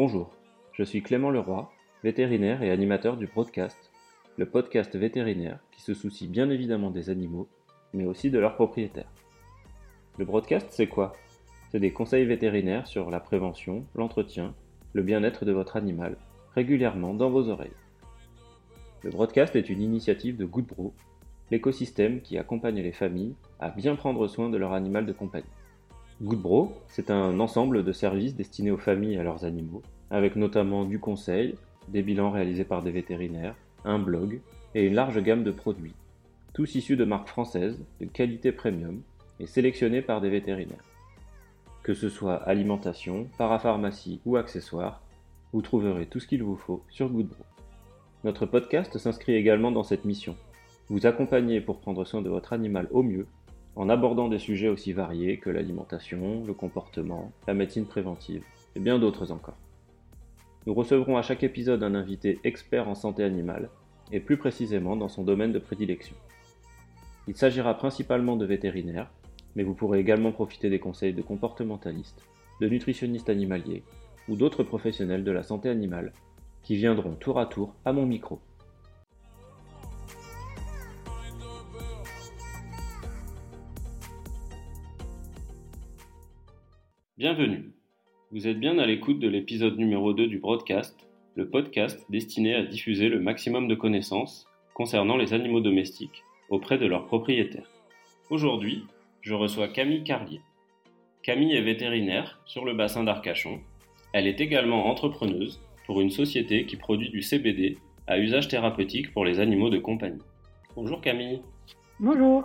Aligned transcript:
Bonjour, 0.00 0.30
je 0.74 0.84
suis 0.84 1.02
Clément 1.02 1.32
Leroy, 1.32 1.68
vétérinaire 2.04 2.62
et 2.62 2.70
animateur 2.70 3.16
du 3.16 3.26
Broadcast, 3.26 3.90
le 4.36 4.46
podcast 4.46 4.94
vétérinaire 4.94 5.58
qui 5.72 5.82
se 5.82 5.92
soucie 5.92 6.28
bien 6.28 6.50
évidemment 6.50 6.92
des 6.92 7.10
animaux, 7.10 7.48
mais 7.92 8.04
aussi 8.04 8.30
de 8.30 8.38
leurs 8.38 8.54
propriétaires. 8.54 9.10
Le 10.16 10.24
Broadcast, 10.24 10.68
c'est 10.70 10.86
quoi? 10.86 11.14
C'est 11.72 11.80
des 11.80 11.92
conseils 11.92 12.26
vétérinaires 12.26 12.86
sur 12.86 13.10
la 13.10 13.18
prévention, 13.18 13.86
l'entretien, 13.96 14.54
le 14.92 15.02
bien-être 15.02 15.44
de 15.44 15.50
votre 15.50 15.76
animal, 15.76 16.16
régulièrement 16.54 17.12
dans 17.12 17.30
vos 17.30 17.48
oreilles. 17.48 17.72
Le 19.02 19.10
Broadcast 19.10 19.56
est 19.56 19.68
une 19.68 19.82
initiative 19.82 20.36
de 20.36 20.44
Goodbro, 20.44 20.94
l'écosystème 21.50 22.20
qui 22.20 22.38
accompagne 22.38 22.80
les 22.80 22.92
familles 22.92 23.34
à 23.58 23.70
bien 23.70 23.96
prendre 23.96 24.28
soin 24.28 24.48
de 24.48 24.58
leur 24.58 24.74
animal 24.74 25.06
de 25.06 25.12
compagnie. 25.12 25.57
Goodbro, 26.20 26.72
c'est 26.88 27.12
un 27.12 27.38
ensemble 27.38 27.84
de 27.84 27.92
services 27.92 28.34
destinés 28.34 28.72
aux 28.72 28.76
familles 28.76 29.14
et 29.14 29.18
à 29.20 29.22
leurs 29.22 29.44
animaux, 29.44 29.82
avec 30.10 30.34
notamment 30.34 30.84
du 30.84 30.98
conseil, 30.98 31.54
des 31.86 32.02
bilans 32.02 32.32
réalisés 32.32 32.64
par 32.64 32.82
des 32.82 32.90
vétérinaires, 32.90 33.54
un 33.84 34.00
blog 34.00 34.40
et 34.74 34.84
une 34.84 34.94
large 34.94 35.22
gamme 35.22 35.44
de 35.44 35.52
produits, 35.52 35.94
tous 36.54 36.74
issus 36.74 36.96
de 36.96 37.04
marques 37.04 37.28
françaises 37.28 37.80
de 38.00 38.06
qualité 38.06 38.50
premium 38.50 39.00
et 39.38 39.46
sélectionnés 39.46 40.02
par 40.02 40.20
des 40.20 40.28
vétérinaires. 40.28 40.82
Que 41.84 41.94
ce 41.94 42.08
soit 42.08 42.42
alimentation, 42.48 43.28
parapharmacie 43.38 44.20
ou 44.26 44.36
accessoires, 44.36 45.00
vous 45.52 45.62
trouverez 45.62 46.06
tout 46.06 46.18
ce 46.18 46.26
qu'il 46.26 46.42
vous 46.42 46.56
faut 46.56 46.82
sur 46.88 47.10
Goodbro. 47.10 47.44
Notre 48.24 48.44
podcast 48.44 48.98
s'inscrit 48.98 49.34
également 49.34 49.70
dans 49.70 49.84
cette 49.84 50.04
mission. 50.04 50.34
Vous 50.88 51.06
accompagner 51.06 51.60
pour 51.60 51.78
prendre 51.78 52.04
soin 52.04 52.22
de 52.22 52.28
votre 52.28 52.52
animal 52.52 52.88
au 52.90 53.04
mieux 53.04 53.28
en 53.78 53.88
abordant 53.88 54.28
des 54.28 54.40
sujets 54.40 54.68
aussi 54.68 54.92
variés 54.92 55.38
que 55.38 55.50
l'alimentation, 55.50 56.42
le 56.44 56.52
comportement, 56.52 57.30
la 57.46 57.54
médecine 57.54 57.86
préventive 57.86 58.42
et 58.74 58.80
bien 58.80 58.98
d'autres 58.98 59.30
encore. 59.30 59.56
Nous 60.66 60.74
recevrons 60.74 61.16
à 61.16 61.22
chaque 61.22 61.44
épisode 61.44 61.84
un 61.84 61.94
invité 61.94 62.40
expert 62.42 62.88
en 62.88 62.96
santé 62.96 63.22
animale 63.22 63.70
et 64.10 64.18
plus 64.18 64.36
précisément 64.36 64.96
dans 64.96 65.08
son 65.08 65.22
domaine 65.22 65.52
de 65.52 65.60
prédilection. 65.60 66.16
Il 67.28 67.36
s'agira 67.36 67.78
principalement 67.78 68.34
de 68.34 68.44
vétérinaires, 68.44 69.12
mais 69.54 69.62
vous 69.62 69.74
pourrez 69.74 70.00
également 70.00 70.32
profiter 70.32 70.70
des 70.70 70.80
conseils 70.80 71.14
de 71.14 71.22
comportementalistes, 71.22 72.24
de 72.60 72.68
nutritionnistes 72.68 73.30
animaliers 73.30 73.84
ou 74.28 74.34
d'autres 74.34 74.64
professionnels 74.64 75.22
de 75.22 75.30
la 75.30 75.44
santé 75.44 75.68
animale 75.68 76.12
qui 76.64 76.74
viendront 76.74 77.14
tour 77.14 77.38
à 77.38 77.46
tour 77.46 77.74
à 77.84 77.92
mon 77.92 78.06
micro. 78.06 78.40
Bienvenue. 87.18 87.72
Vous 88.30 88.46
êtes 88.46 88.60
bien 88.60 88.78
à 88.78 88.86
l'écoute 88.86 89.18
de 89.18 89.26
l'épisode 89.26 89.76
numéro 89.76 90.12
2 90.12 90.28
du 90.28 90.38
broadcast, 90.38 91.08
le 91.34 91.48
podcast 91.48 92.06
destiné 92.08 92.54
à 92.54 92.62
diffuser 92.62 93.08
le 93.08 93.18
maximum 93.18 93.66
de 93.66 93.74
connaissances 93.74 94.46
concernant 94.72 95.16
les 95.16 95.34
animaux 95.34 95.60
domestiques 95.60 96.22
auprès 96.48 96.78
de 96.78 96.86
leurs 96.86 97.06
propriétaires. 97.06 97.68
Aujourd'hui, 98.30 98.84
je 99.20 99.34
reçois 99.34 99.66
Camille 99.66 100.04
Carlier. 100.04 100.40
Camille 101.24 101.56
est 101.56 101.62
vétérinaire 101.62 102.40
sur 102.46 102.64
le 102.64 102.74
bassin 102.74 103.02
d'Arcachon. 103.02 103.58
Elle 104.12 104.28
est 104.28 104.40
également 104.40 104.86
entrepreneuse 104.86 105.60
pour 105.86 106.00
une 106.00 106.10
société 106.10 106.66
qui 106.66 106.76
produit 106.76 107.10
du 107.10 107.22
CBD 107.22 107.78
à 108.06 108.20
usage 108.20 108.46
thérapeutique 108.46 109.12
pour 109.12 109.24
les 109.24 109.40
animaux 109.40 109.70
de 109.70 109.78
compagnie. 109.78 110.22
Bonjour 110.76 111.00
Camille. 111.00 111.42
Bonjour. 111.98 112.44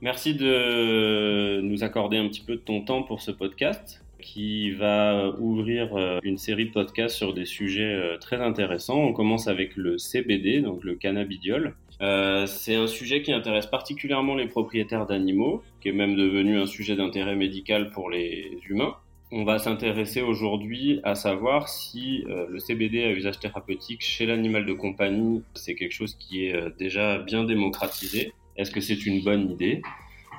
Merci 0.00 0.36
de 0.36 1.60
nous 1.60 1.82
accorder 1.82 2.18
un 2.18 2.28
petit 2.28 2.44
peu 2.44 2.54
de 2.54 2.60
ton 2.60 2.82
temps 2.82 3.02
pour 3.02 3.20
ce 3.20 3.32
podcast 3.32 4.01
qui 4.22 4.70
va 4.70 5.34
ouvrir 5.38 5.94
euh, 5.94 6.18
une 6.22 6.38
série 6.38 6.66
de 6.66 6.70
podcasts 6.70 7.16
sur 7.16 7.34
des 7.34 7.44
sujets 7.44 7.92
euh, 7.92 8.16
très 8.16 8.40
intéressants. 8.40 8.98
On 8.98 9.12
commence 9.12 9.48
avec 9.48 9.76
le 9.76 9.98
CBD, 9.98 10.62
donc 10.62 10.82
le 10.84 10.94
cannabidiol. 10.94 11.74
Euh, 12.00 12.46
c'est 12.46 12.74
un 12.74 12.86
sujet 12.86 13.22
qui 13.22 13.32
intéresse 13.32 13.66
particulièrement 13.66 14.34
les 14.34 14.46
propriétaires 14.46 15.04
d'animaux, 15.04 15.62
qui 15.82 15.90
est 15.90 15.92
même 15.92 16.16
devenu 16.16 16.58
un 16.58 16.66
sujet 16.66 16.96
d'intérêt 16.96 17.36
médical 17.36 17.90
pour 17.90 18.08
les 18.08 18.58
humains. 18.68 18.96
On 19.30 19.44
va 19.44 19.58
s'intéresser 19.58 20.22
aujourd'hui 20.22 21.00
à 21.04 21.14
savoir 21.14 21.68
si 21.68 22.22
le 22.26 22.58
CBD 22.58 23.02
à 23.02 23.12
usage 23.12 23.38
thérapeutique 23.38 24.02
chez 24.02 24.26
l'animal 24.26 24.66
de 24.66 24.74
compagnie, 24.74 25.42
c'est 25.54 25.74
quelque 25.74 25.94
chose 25.94 26.16
qui 26.16 26.44
est 26.44 26.54
déjà 26.78 27.16
bien 27.16 27.42
démocratisé. 27.44 28.34
Est-ce 28.58 28.70
que 28.70 28.82
c'est 28.82 29.06
une 29.06 29.22
bonne 29.24 29.50
idée? 29.50 29.80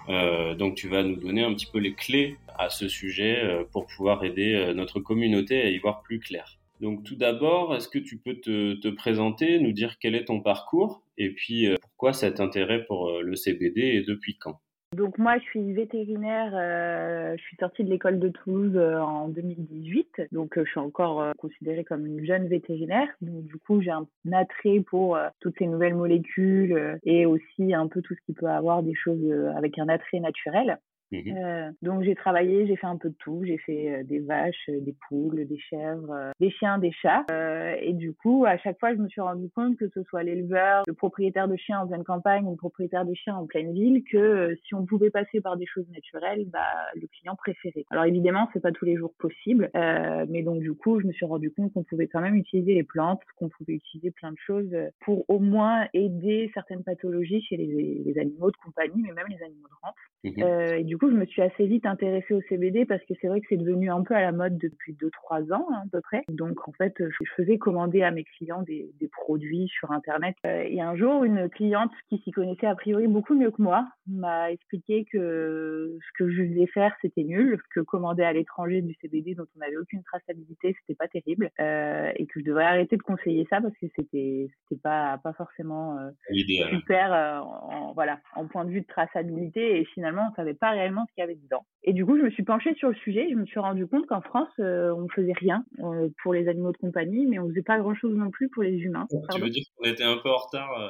Euh, 0.10 0.54
donc 0.56 0.76
tu 0.76 0.88
vas 0.90 1.04
nous 1.04 1.16
donner 1.16 1.44
un 1.44 1.54
petit 1.54 1.66
peu 1.66 1.80
les 1.80 1.94
clés 1.94 2.38
à 2.58 2.70
ce 2.70 2.88
sujet 2.88 3.44
euh, 3.44 3.64
pour 3.72 3.88
pouvoir 3.88 4.24
aider 4.24 4.54
euh, 4.54 4.74
notre 4.74 5.00
communauté 5.00 5.62
à 5.62 5.70
y 5.70 5.78
voir 5.78 6.02
plus 6.02 6.20
clair. 6.20 6.60
Donc 6.82 7.04
tout 7.04 7.16
d'abord, 7.16 7.76
est-ce 7.76 7.88
que 7.88 8.00
tu 8.00 8.18
peux 8.18 8.36
te, 8.36 8.74
te, 8.76 8.88
présenter, 8.90 9.60
nous 9.60 9.72
dire 9.72 9.98
quel 10.00 10.16
est 10.16 10.26
ton 10.26 10.42
parcours 10.42 11.02
et 11.18 11.30
puis 11.30 11.68
pourquoi 11.82 12.12
cet 12.12 12.40
intérêt 12.42 12.84
pour 12.86 13.22
le 13.22 13.36
CBD 13.36 13.82
et 13.82 14.02
depuis 14.02 14.38
quand? 14.38 14.60
Donc 14.94 15.18
moi, 15.18 15.38
je 15.40 15.44
suis 15.46 15.74
vétérinaire. 15.74 16.52
Euh, 16.54 17.36
je 17.38 17.44
suis 17.44 17.58
sortie 17.58 17.84
de 17.84 17.90
l'école 17.90 18.20
de 18.20 18.30
Toulouse 18.30 18.76
euh, 18.76 19.00
en 19.00 19.28
2018. 19.28 20.22
Donc 20.32 20.58
euh, 20.58 20.64
je 20.66 20.70
suis 20.70 20.80
encore 20.80 21.34
considérée 21.38 21.84
comme 21.84 22.06
une 22.06 22.24
jeune 22.26 22.48
vétérinaire. 22.48 23.08
Donc 23.22 23.44
du 23.46 23.58
coup, 23.58 23.82
j'ai 23.82 23.90
un 23.90 24.08
attrait 24.32 24.82
pour 24.82 25.18
toutes 25.40 25.58
ces 25.58 25.66
nouvelles 25.66 25.96
molécules 25.96 27.00
et 27.04 27.26
aussi 27.26 27.74
un 27.74 27.88
peu 27.88 28.02
tout 28.02 28.14
ce 28.14 28.22
qui 28.26 28.34
peut 28.34 28.48
avoir 28.48 28.84
des 28.84 28.94
choses 28.94 29.24
avec 29.56 29.80
un 29.80 29.90
attrait 29.90 30.20
naturel. 30.20 30.78
Mmh 31.14 31.38
euh, 31.38 31.70
donc 31.82 32.04
j'ai 32.04 32.16
travaillé, 32.16 32.66
j'ai 32.66 32.76
fait 32.76 32.88
un 32.88 32.98
peu 32.98 33.10
de 33.10 33.16
tout. 33.20 33.44
J'ai 33.46 33.58
fait 33.58 33.90
euh, 33.90 34.04
des 34.04 34.20
vaches, 34.20 34.70
euh, 34.70 34.80
des 34.82 34.96
poules, 35.08 35.46
des 35.46 35.60
chèvres, 35.60 36.32
des 36.40 36.50
chiens, 36.50 36.78
des 36.80 36.92
chats. 36.92 37.26
et 37.82 37.94
du 37.94 38.14
coup, 38.14 38.46
à 38.46 38.58
chaque 38.58 38.80
fois, 38.80 38.94
je 38.94 39.00
me 39.00 39.08
suis 39.08 39.22
rendu 39.22 39.50
compte 39.50 39.78
que 39.78 39.90
ce 39.90 40.02
soit 40.04 40.24
l'éleveur, 40.24 40.84
le 40.88 40.94
propriétaire 40.94 41.48
de 41.48 41.56
chiens 41.56 41.82
en 41.82 41.88
pleine 41.88 42.04
campagne 42.04 42.46
ou 42.46 42.52
le 42.52 42.58
propriétaire 42.58 43.06
de 43.06 43.14
chiens 43.14 43.36
en 43.36 43.46
pleine 43.46 43.74
ville, 43.74 44.04
que 44.12 44.56
si 44.66 44.74
on 44.74 44.86
pouvait 44.86 45.12
passer 45.12 45.42
par 45.42 45.58
des 45.58 45.66
choses 45.66 45.88
naturelles, 45.90 46.46
bah, 46.52 46.62
le 46.96 47.08
client 47.08 47.36
préférait. 47.36 47.86
Alors 47.92 48.06
évidemment, 48.06 48.50
c'est 48.54 48.62
pas 48.62 48.72
tous 48.72 48.86
les 48.86 48.96
jours 48.96 49.14
possible, 49.20 49.70
mais 49.74 50.42
donc 50.42 50.60
du 50.60 50.74
coup, 50.74 51.00
je 51.00 51.08
me 51.08 51.12
suis 51.12 51.26
rendu 51.26 51.52
compte 51.52 51.74
qu'on 51.74 51.84
pouvait 51.84 52.08
quand 52.08 52.22
même 52.22 52.36
utiliser 52.36 52.74
les 52.74 52.84
plantes, 52.84 53.22
qu'on 53.38 53.50
pouvait 53.50 53.74
utiliser 53.74 54.12
plein 54.12 54.32
de 54.32 54.38
choses 54.38 54.76
pour 55.02 55.26
au 55.30 55.40
moins 55.40 55.88
aider 55.94 56.50
certaines 56.54 56.84
pathologies 56.84 57.42
chez 57.44 57.58
les, 57.58 58.02
les 58.06 58.20
animaux 58.20 58.52
de 58.52 58.58
compagnie, 58.58 59.02
mais 59.02 59.12
même 59.12 59.28
les 59.30 59.44
animaux 59.44 59.68
de 59.68 59.76
rente. 59.82 59.96
Mmh 60.24 60.74
et 60.78 60.84
du 60.84 60.98
coup, 60.98 61.03
je 61.10 61.16
me 61.16 61.26
suis 61.26 61.42
assez 61.42 61.66
vite 61.66 61.86
intéressée 61.86 62.34
au 62.34 62.42
CBD 62.50 62.86
parce 62.86 63.04
que 63.06 63.14
c'est 63.22 63.28
vrai 63.28 63.42
que 63.42 63.48
c'est 63.50 63.58
devenu 63.58 63.90
un 63.90 64.04
peu 64.04 64.16
à 64.16 64.22
la 64.22 64.32
mode 64.32 64.58
depuis 64.58 64.94
2-3 64.94 65.54
ans 65.54 65.68
hein, 65.72 65.84
à 65.86 65.90
peu 65.92 66.02
près. 66.02 66.24
Donc 66.30 66.68
en 66.68 66.72
fait, 66.74 66.94
je 67.00 67.30
faisais 67.36 67.58
commander 67.58 68.04
à 68.04 68.12
mes 68.12 68.24
clients 68.24 68.62
des, 68.62 68.92
des 69.00 69.08
produits 69.08 69.68
sur 69.68 69.92
Internet. 69.92 70.36
Euh, 70.46 70.64
et 70.68 70.82
un 70.82 70.96
jour, 70.96 71.24
une 71.24 71.50
cliente 71.50 71.92
qui 72.10 72.20
s'y 72.20 72.32
connaissait 72.32 72.68
a 72.68 72.76
priori 72.76 73.08
beaucoup 73.08 73.36
mieux 73.36 73.52
que 73.52 73.62
moi 73.62 73.88
m'a 74.08 74.52
expliqué 74.52 75.06
que 75.12 75.98
ce 76.00 76.24
que 76.24 76.30
je 76.30 76.44
faisais 76.44 76.68
faire, 76.68 76.96
c'était 77.02 77.24
nul, 77.24 77.60
que 77.74 77.80
commander 77.80 78.24
à 78.24 78.34
l'étranger 78.34 78.82
du 78.82 78.94
CBD 79.02 79.36
dont 79.36 79.46
on 79.56 79.60
n'avait 79.60 79.78
aucune 79.78 80.04
traçabilité, 80.04 80.76
c'était 80.82 80.98
pas 80.98 81.08
terrible, 81.08 81.50
euh, 81.60 82.12
et 82.16 82.26
que 82.26 82.40
je 82.40 82.46
devrais 82.46 82.66
arrêter 82.66 82.98
de 82.98 83.02
conseiller 83.02 83.48
ça 83.50 83.62
parce 83.62 83.76
que 83.78 83.88
c'était 83.96 84.50
c'était 84.64 84.82
pas 84.82 85.20
pas 85.24 85.34
forcément 85.34 85.98
euh, 86.00 86.10
super 86.70 87.12
en, 87.44 87.94
voilà 87.94 88.20
en 88.36 88.48
point 88.48 88.66
de 88.66 88.72
vue 88.72 88.82
de 88.82 88.88
traçabilité 88.88 89.80
et 89.80 89.86
finalement 89.86 90.30
on 90.32 90.36
savait 90.36 90.54
pas 90.54 90.72
réellement 90.72 90.83
ce 90.90 91.14
qu'il 91.14 91.22
y 91.22 91.24
avait 91.24 91.36
dedans. 91.36 91.66
Et 91.84 91.94
du 91.94 92.06
coup, 92.06 92.18
je 92.18 92.24
me 92.24 92.30
suis 92.30 92.44
penchée 92.44 92.74
sur 92.76 92.90
le 92.90 92.96
sujet 92.96 93.28
et 93.28 93.32
je 93.32 93.36
me 93.36 93.46
suis 93.46 93.60
rendu 93.60 93.88
compte 93.88 94.06
qu'en 94.08 94.22
France, 94.22 94.50
euh, 94.60 94.94
on 94.96 95.02
ne 95.02 95.10
faisait 95.10 95.34
rien 95.34 95.66
euh, 95.80 96.10
pour 96.22 96.34
les 96.34 96.48
animaux 96.48 96.72
de 96.72 96.78
compagnie, 96.78 97.26
mais 97.26 97.40
on 97.40 97.46
ne 97.46 97.50
faisait 97.50 97.64
pas 97.64 97.78
grand-chose 97.80 98.16
non 98.16 98.30
plus 98.30 98.50
pour 98.50 98.64
les 98.64 98.76
humains. 98.78 99.08
Tu 99.34 99.42
veux 99.42 99.50
dire 99.50 99.64
qu'on 99.76 99.90
était 99.90 100.04
un 100.04 100.18
peu 100.18 100.30
en 100.30 100.38
retard 100.38 100.80
euh, 100.80 100.90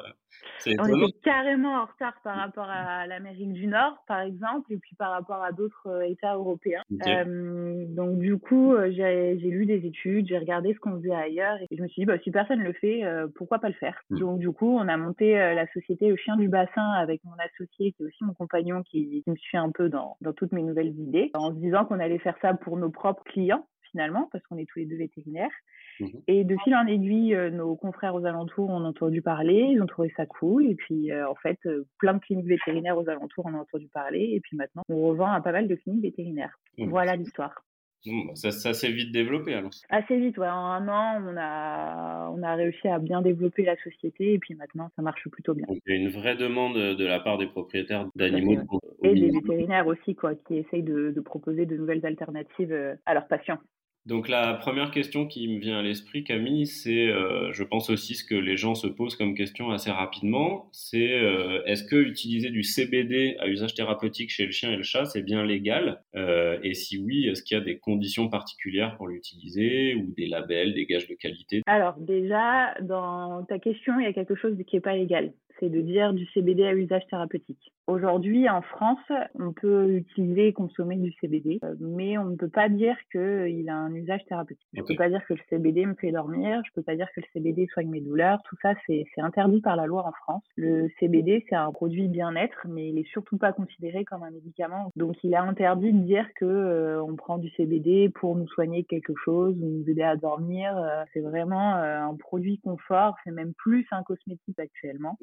on 0.79 1.07
était 1.07 1.17
carrément 1.23 1.75
en 1.81 1.85
retard 1.85 2.13
par 2.23 2.37
rapport 2.37 2.67
à 2.69 3.05
l'Amérique 3.07 3.53
du 3.53 3.67
Nord, 3.67 4.03
par 4.07 4.21
exemple, 4.21 4.71
et 4.71 4.77
puis 4.77 4.95
par 4.95 5.11
rapport 5.11 5.43
à 5.43 5.51
d'autres 5.51 6.03
États 6.03 6.35
européens. 6.35 6.83
donc 6.89 8.19
du 8.19 8.37
coup, 8.37 8.75
j'ai 8.91 9.35
lu 9.35 9.65
des 9.65 9.85
études, 9.85 10.27
j'ai 10.27 10.37
regardé 10.37 10.73
ce 10.73 10.79
qu'on 10.79 10.97
faisait 10.97 11.13
ailleurs, 11.13 11.57
et 11.69 11.75
je 11.75 11.81
me 11.81 11.87
suis 11.87 12.01
dit, 12.01 12.05
bah, 12.05 12.17
si 12.23 12.31
personne 12.31 12.59
ne 12.59 12.65
le 12.65 12.73
fait, 12.73 13.01
pourquoi 13.35 13.59
pas 13.59 13.69
le 13.69 13.75
faire? 13.75 13.99
Mmh. 14.09 14.19
Donc 14.19 14.39
du 14.39 14.51
coup, 14.51 14.77
on 14.77 14.87
a 14.87 14.97
monté 14.97 15.33
la 15.33 15.67
société 15.73 16.09
Le 16.09 16.15
Chien 16.15 16.37
du 16.37 16.47
Bassin 16.47 16.91
avec 16.91 17.21
mon 17.23 17.35
associé, 17.39 17.91
qui 17.91 18.03
est 18.03 18.05
aussi 18.05 18.23
mon 18.23 18.33
compagnon, 18.33 18.83
qui, 18.83 19.21
qui 19.23 19.29
me 19.29 19.35
suit 19.35 19.57
un 19.57 19.71
peu 19.71 19.89
dans, 19.89 20.17
dans 20.21 20.33
toutes 20.33 20.51
mes 20.51 20.63
nouvelles 20.63 20.95
idées, 20.99 21.31
en 21.33 21.51
se 21.51 21.59
disant 21.59 21.85
qu'on 21.85 21.99
allait 21.99 22.19
faire 22.19 22.37
ça 22.41 22.53
pour 22.53 22.77
nos 22.77 22.89
propres 22.89 23.23
clients 23.23 23.65
finalement, 23.91 24.27
parce 24.31 24.43
qu'on 24.45 24.57
est 24.57 24.65
tous 24.65 24.79
les 24.79 24.85
deux 24.85 24.97
vétérinaires. 24.97 25.51
Mmh 25.99 26.07
et 26.27 26.43
de 26.43 26.55
fil 26.63 26.75
en 26.75 26.87
aiguille, 26.87 27.35
euh, 27.35 27.49
nos 27.49 27.75
confrères 27.75 28.15
aux 28.15 28.25
alentours 28.25 28.69
ont 28.69 28.83
entendu 28.85 29.21
parler, 29.21 29.67
ils 29.71 29.81
ont 29.81 29.85
trouvé 29.85 30.11
ça 30.15 30.25
cool. 30.25 30.65
Et 30.65 30.75
puis, 30.75 31.11
euh, 31.11 31.29
en 31.29 31.35
fait, 31.35 31.59
euh, 31.65 31.85
plein 31.99 32.13
de 32.13 32.19
cliniques 32.19 32.47
vétérinaires 32.47 32.97
aux 32.97 33.09
alentours 33.09 33.45
en 33.45 33.53
ont 33.53 33.59
entendu 33.59 33.87
parler. 33.87 34.31
Et 34.33 34.39
puis 34.39 34.55
maintenant, 34.55 34.83
on 34.89 35.01
revend 35.07 35.31
à 35.31 35.41
pas 35.41 35.51
mal 35.51 35.67
de 35.67 35.75
cliniques 35.75 36.03
vétérinaires. 36.03 36.57
Mmh. 36.77 36.89
Voilà 36.89 37.15
l'histoire. 37.15 37.63
Bah, 38.05 38.35
ça, 38.35 38.51
ça 38.51 38.73
s'est 38.73 38.91
vite 38.91 39.13
développé 39.13 39.53
alors. 39.53 39.71
Assez 39.89 40.17
vite, 40.17 40.37
ouais. 40.37 40.47
En 40.47 40.65
un 40.65 40.87
an, 40.89 41.23
on 41.25 41.37
a, 41.37 42.29
on 42.35 42.43
a 42.43 42.55
réussi 42.55 42.87
à 42.87 42.99
bien 42.99 43.21
développer 43.21 43.63
la 43.63 43.77
société 43.77 44.33
et 44.33 44.39
puis 44.39 44.55
maintenant, 44.55 44.89
ça 44.95 45.01
marche 45.01 45.27
plutôt 45.29 45.53
bien. 45.53 45.65
Donc, 45.67 45.77
il 45.85 45.93
y 45.93 45.97
a 45.97 46.01
une 46.01 46.09
vraie 46.09 46.35
demande 46.35 46.75
de 46.75 47.05
la 47.05 47.21
part 47.21 47.37
des 47.37 47.47
propriétaires 47.47 48.07
d'animaux. 48.15 48.59
Et 49.03 49.13
des 49.13 49.31
vétérinaires 49.31 49.87
aussi, 49.87 50.15
quoi, 50.15 50.35
qui 50.35 50.57
essayent 50.57 50.83
de, 50.83 51.11
de, 51.11 51.21
proposer 51.21 51.65
de 51.65 51.77
nouvelles 51.77 52.05
alternatives 52.05 52.75
à 53.05 53.13
leurs 53.13 53.27
patients. 53.27 53.59
Donc 54.05 54.27
la 54.27 54.53
première 54.55 54.91
question 54.91 55.25
qui 55.25 55.47
me 55.47 55.59
vient 55.59 55.79
à 55.79 55.81
l'esprit, 55.81 56.25
Camille, 56.25 56.67
c'est, 56.67 57.07
euh, 57.07 57.53
je 57.53 57.63
pense 57.63 57.89
aussi 57.89 58.15
ce 58.15 58.25
que 58.25 58.35
les 58.35 58.57
gens 58.57 58.75
se 58.75 58.87
posent 58.87 59.15
comme 59.15 59.33
question 59.33 59.71
assez 59.71 59.91
rapidement, 59.91 60.67
c'est 60.73 61.13
euh, 61.13 61.63
est-ce 61.65 61.85
que 61.85 61.95
utiliser 61.95 62.49
du 62.49 62.63
CBD 62.63 63.37
à 63.39 63.47
usage 63.47 63.75
thérapeutique 63.75 64.29
chez 64.29 64.45
le 64.45 64.51
chien 64.51 64.73
et 64.73 64.75
le 64.75 64.83
chat, 64.83 65.05
c'est 65.05 65.21
bien 65.21 65.45
légal? 65.45 66.01
Euh, 66.15 66.59
Et 66.63 66.73
si 66.73 66.97
oui, 66.97 67.27
est-ce 67.27 67.43
qu'il 67.43 67.57
y 67.57 67.61
a 67.61 67.63
des 67.63 67.77
conditions 67.77 68.27
particulières 68.27 68.97
pour 68.97 69.07
l'utiliser 69.07 69.95
ou 69.95 70.13
des 70.17 70.27
labels, 70.27 70.73
des 70.73 70.85
gages 70.85 71.07
de 71.07 71.15
qualité? 71.15 71.61
Alors 71.65 71.95
déjà, 71.97 72.73
dans 72.81 73.45
ta 73.45 73.57
question, 73.57 73.99
il 73.99 74.03
y 74.03 74.07
a 74.07 74.13
quelque 74.13 74.35
chose 74.35 74.57
qui 74.67 74.75
n'est 74.75 74.81
pas 74.81 74.95
légal 74.95 75.31
c'est 75.63 75.69
de 75.69 75.81
dire 75.81 76.13
du 76.13 76.25
CBD 76.33 76.65
à 76.65 76.73
usage 76.73 77.05
thérapeutique. 77.09 77.71
Aujourd'hui, 77.87 78.49
en 78.49 78.61
France, 78.61 79.11
on 79.35 79.51
peut 79.51 79.91
utiliser 79.91 80.47
et 80.47 80.53
consommer 80.53 80.95
du 80.95 81.11
CBD, 81.19 81.59
euh, 81.63 81.75
mais 81.79 82.17
on 82.17 82.25
ne 82.25 82.35
peut 82.35 82.49
pas 82.49 82.69
dire 82.69 82.95
qu'il 83.11 83.69
a 83.69 83.75
un 83.75 83.93
usage 83.93 84.23
thérapeutique. 84.25 84.67
Je 84.73 84.81
ne 84.81 84.85
peux 84.85 84.95
pas 84.95 85.09
dire 85.09 85.21
que 85.25 85.33
le 85.33 85.39
CBD 85.49 85.85
me 85.85 85.93
fait 85.95 86.11
dormir, 86.11 86.61
je 86.65 86.71
ne 86.71 86.75
peux 86.75 86.81
pas 86.81 86.95
dire 86.95 87.07
que 87.13 87.21
le 87.21 87.25
CBD 87.33 87.67
soigne 87.67 87.89
mes 87.89 87.99
douleurs, 87.99 88.39
tout 88.45 88.55
ça 88.61 88.73
c'est 88.87 89.05
interdit 89.17 89.59
par 89.61 89.75
la 89.75 89.85
loi 89.85 90.05
en 90.05 90.11
France. 90.11 90.43
Le 90.55 90.89
CBD 90.99 91.45
c'est 91.49 91.55
un 91.55 91.71
produit 91.71 92.07
bien-être, 92.07 92.65
mais 92.69 92.89
il 92.89 92.97
est 92.99 93.07
surtout 93.09 93.37
pas 93.37 93.51
considéré 93.51 94.05
comme 94.05 94.23
un 94.23 94.31
médicament. 94.31 94.91
Donc 94.95 95.21
il 95.23 95.33
est 95.33 95.37
interdit 95.37 95.91
de 95.91 95.99
dire 95.99 96.25
que 96.35 96.45
euh, 96.45 97.03
on 97.03 97.15
prend 97.15 97.37
du 97.37 97.49
CBD 97.51 98.09
pour 98.09 98.35
nous 98.37 98.47
soigner 98.47 98.85
quelque 98.85 99.13
chose 99.25 99.57
ou 99.61 99.65
nous 99.65 99.89
aider 99.89 100.03
à 100.03 100.15
dormir. 100.15 100.77
Euh, 100.77 101.03
c'est 101.13 101.21
vraiment 101.21 101.75
un 101.75 102.15
produit 102.15 102.59
confort, 102.59 103.15
c'est 103.25 103.31
même 103.31 103.53
plus 103.57 103.85
un 103.91 104.03
cosmétique 104.03 104.59
actuellement. 104.59 105.17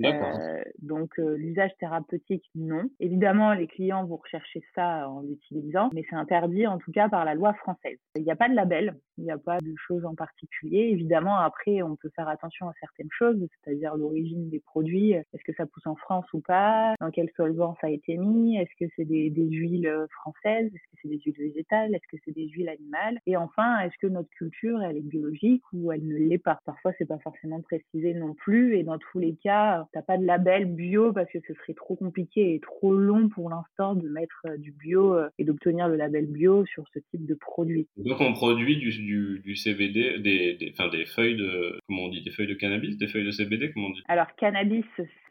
Donc 0.80 1.16
l'usage 1.18 1.72
thérapeutique 1.78 2.48
non. 2.54 2.84
Évidemment, 3.00 3.52
les 3.54 3.66
clients 3.66 4.04
vont 4.04 4.16
rechercher 4.16 4.62
ça 4.74 5.08
en 5.08 5.20
l'utilisant, 5.22 5.90
mais 5.94 6.04
c'est 6.08 6.16
interdit 6.16 6.66
en 6.66 6.78
tout 6.78 6.92
cas 6.92 7.08
par 7.08 7.24
la 7.24 7.34
loi 7.34 7.54
française. 7.54 7.98
Il 8.16 8.22
n'y 8.22 8.30
a 8.30 8.36
pas 8.36 8.48
de 8.48 8.54
label, 8.54 8.96
il 9.18 9.24
n'y 9.24 9.30
a 9.30 9.38
pas 9.38 9.58
de 9.58 9.74
choses 9.86 10.04
en 10.04 10.14
particulier. 10.14 10.90
Évidemment, 10.92 11.36
après, 11.38 11.82
on 11.82 11.96
peut 11.96 12.10
faire 12.16 12.28
attention 12.28 12.68
à 12.68 12.72
certaines 12.80 13.10
choses, 13.10 13.46
c'est-à-dire 13.62 13.94
l'origine 13.96 14.48
des 14.48 14.60
produits. 14.60 15.12
Est-ce 15.12 15.44
que 15.44 15.52
ça 15.54 15.66
pousse 15.66 15.86
en 15.86 15.96
France 15.96 16.26
ou 16.32 16.40
pas? 16.40 16.94
Dans 17.00 17.10
quel 17.10 17.30
solvant 17.36 17.76
ça 17.80 17.88
a 17.88 17.90
été 17.90 18.16
mis? 18.16 18.56
Est-ce 18.56 18.70
que 18.78 18.90
c'est 18.96 19.04
des, 19.04 19.30
huiles 19.30 20.06
françaises? 20.10 20.66
Est-ce 20.66 20.82
que 20.92 20.98
c'est 21.02 21.08
des 21.08 21.18
huiles 21.18 21.38
végétales? 21.38 21.94
Est-ce 21.94 22.08
que 22.08 22.22
c'est 22.24 22.34
des 22.34 22.48
huiles 22.48 22.68
animales? 22.68 23.18
Et 23.26 23.36
enfin, 23.36 23.78
est-ce 23.80 23.96
que 24.00 24.06
notre 24.06 24.30
culture, 24.30 24.82
elle 24.82 24.96
est 24.96 25.02
biologique 25.02 25.62
ou 25.72 25.92
elle 25.92 26.06
ne 26.06 26.16
l'est 26.16 26.38
pas? 26.38 26.58
Parfois, 26.64 26.92
c'est 26.98 27.06
pas 27.06 27.18
forcément 27.18 27.60
précisé 27.60 28.14
non 28.14 28.34
plus. 28.34 28.76
Et 28.76 28.82
dans 28.82 28.98
tous 28.98 29.18
les 29.18 29.36
cas, 29.36 29.86
pas 30.10 30.18
de 30.18 30.26
label 30.26 30.64
bio 30.64 31.12
parce 31.12 31.30
que 31.30 31.38
ce 31.46 31.54
serait 31.54 31.74
trop 31.74 31.94
compliqué 31.94 32.56
est 32.56 32.62
trop 32.64 32.92
long 32.92 33.28
pour 33.28 33.48
l'instant 33.48 33.94
de 33.94 34.08
mettre 34.08 34.44
euh, 34.46 34.56
du 34.56 34.72
bio 34.72 35.14
euh, 35.14 35.28
et 35.38 35.44
d'obtenir 35.44 35.86
le 35.86 35.94
label 35.94 36.26
bio 36.26 36.66
sur 36.66 36.84
ce 36.92 36.98
type 36.98 37.26
de 37.26 37.34
produit. 37.34 37.86
Donc 37.96 38.20
on 38.20 38.32
produit 38.32 38.76
du, 38.76 39.38
du, 39.38 39.54
CBD, 39.54 40.18
des, 40.18 40.54
des, 40.54 40.72
enfin 40.72 40.88
des 40.88 41.04
feuilles 41.04 41.36
de, 41.36 41.78
comment 41.86 42.06
on 42.06 42.08
dit, 42.08 42.22
des 42.22 42.32
feuilles 42.32 42.48
de 42.48 42.54
cannabis, 42.54 42.98
des 42.98 43.06
feuilles 43.06 43.24
de 43.24 43.30
CBD, 43.30 43.70
comment 43.70 43.86
on 43.86 43.90
dit? 43.90 44.02
Alors 44.08 44.26
cannabis, 44.36 44.84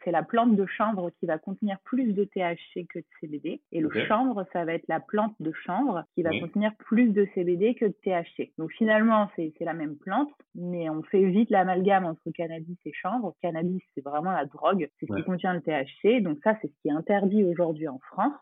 c'est 0.04 0.10
la 0.10 0.22
plante 0.22 0.56
de 0.56 0.66
chanvre 0.66 1.10
qui 1.18 1.26
va 1.26 1.38
contenir 1.38 1.78
plus 1.84 2.12
de 2.12 2.24
THC 2.24 2.86
que 2.88 2.98
de 2.98 3.04
CBD. 3.20 3.60
Et 3.72 3.80
le 3.80 3.90
chanvre, 4.06 4.46
ça 4.52 4.64
va 4.64 4.74
être 4.74 4.88
la 4.88 5.00
plante 5.00 5.34
de 5.40 5.52
chanvre 5.52 6.04
qui 6.14 6.22
va 6.22 6.30
contenir 6.38 6.74
plus 6.76 7.10
de 7.10 7.26
CBD 7.34 7.74
que 7.74 7.86
de 7.86 7.94
THC. 8.04 8.52
Donc 8.58 8.72
finalement, 8.72 9.28
c'est 9.36 9.52
la 9.60 9.74
même 9.74 9.96
plante, 9.96 10.30
mais 10.54 10.88
on 10.90 11.02
fait 11.02 11.24
vite 11.24 11.50
l'amalgame 11.50 12.04
entre 12.04 12.30
cannabis 12.34 12.78
et 12.84 12.92
chanvre. 12.92 13.34
Cannabis, 13.42 13.82
c'est 13.94 14.04
vraiment 14.04 14.32
la 14.32 14.46
drogue, 14.46 14.88
c'est 14.98 15.06
ce 15.06 15.14
qui 15.14 15.24
contient 15.24 15.54
le 15.54 15.60
THC. 15.60 16.22
Donc 16.22 16.38
ça, 16.42 16.56
c'est 16.60 16.68
ce 16.68 16.82
qui 16.82 16.88
est 16.88 16.92
interdit 16.92 17.44
aujourd'hui 17.44 17.88
en 17.88 17.98
France. 17.98 18.32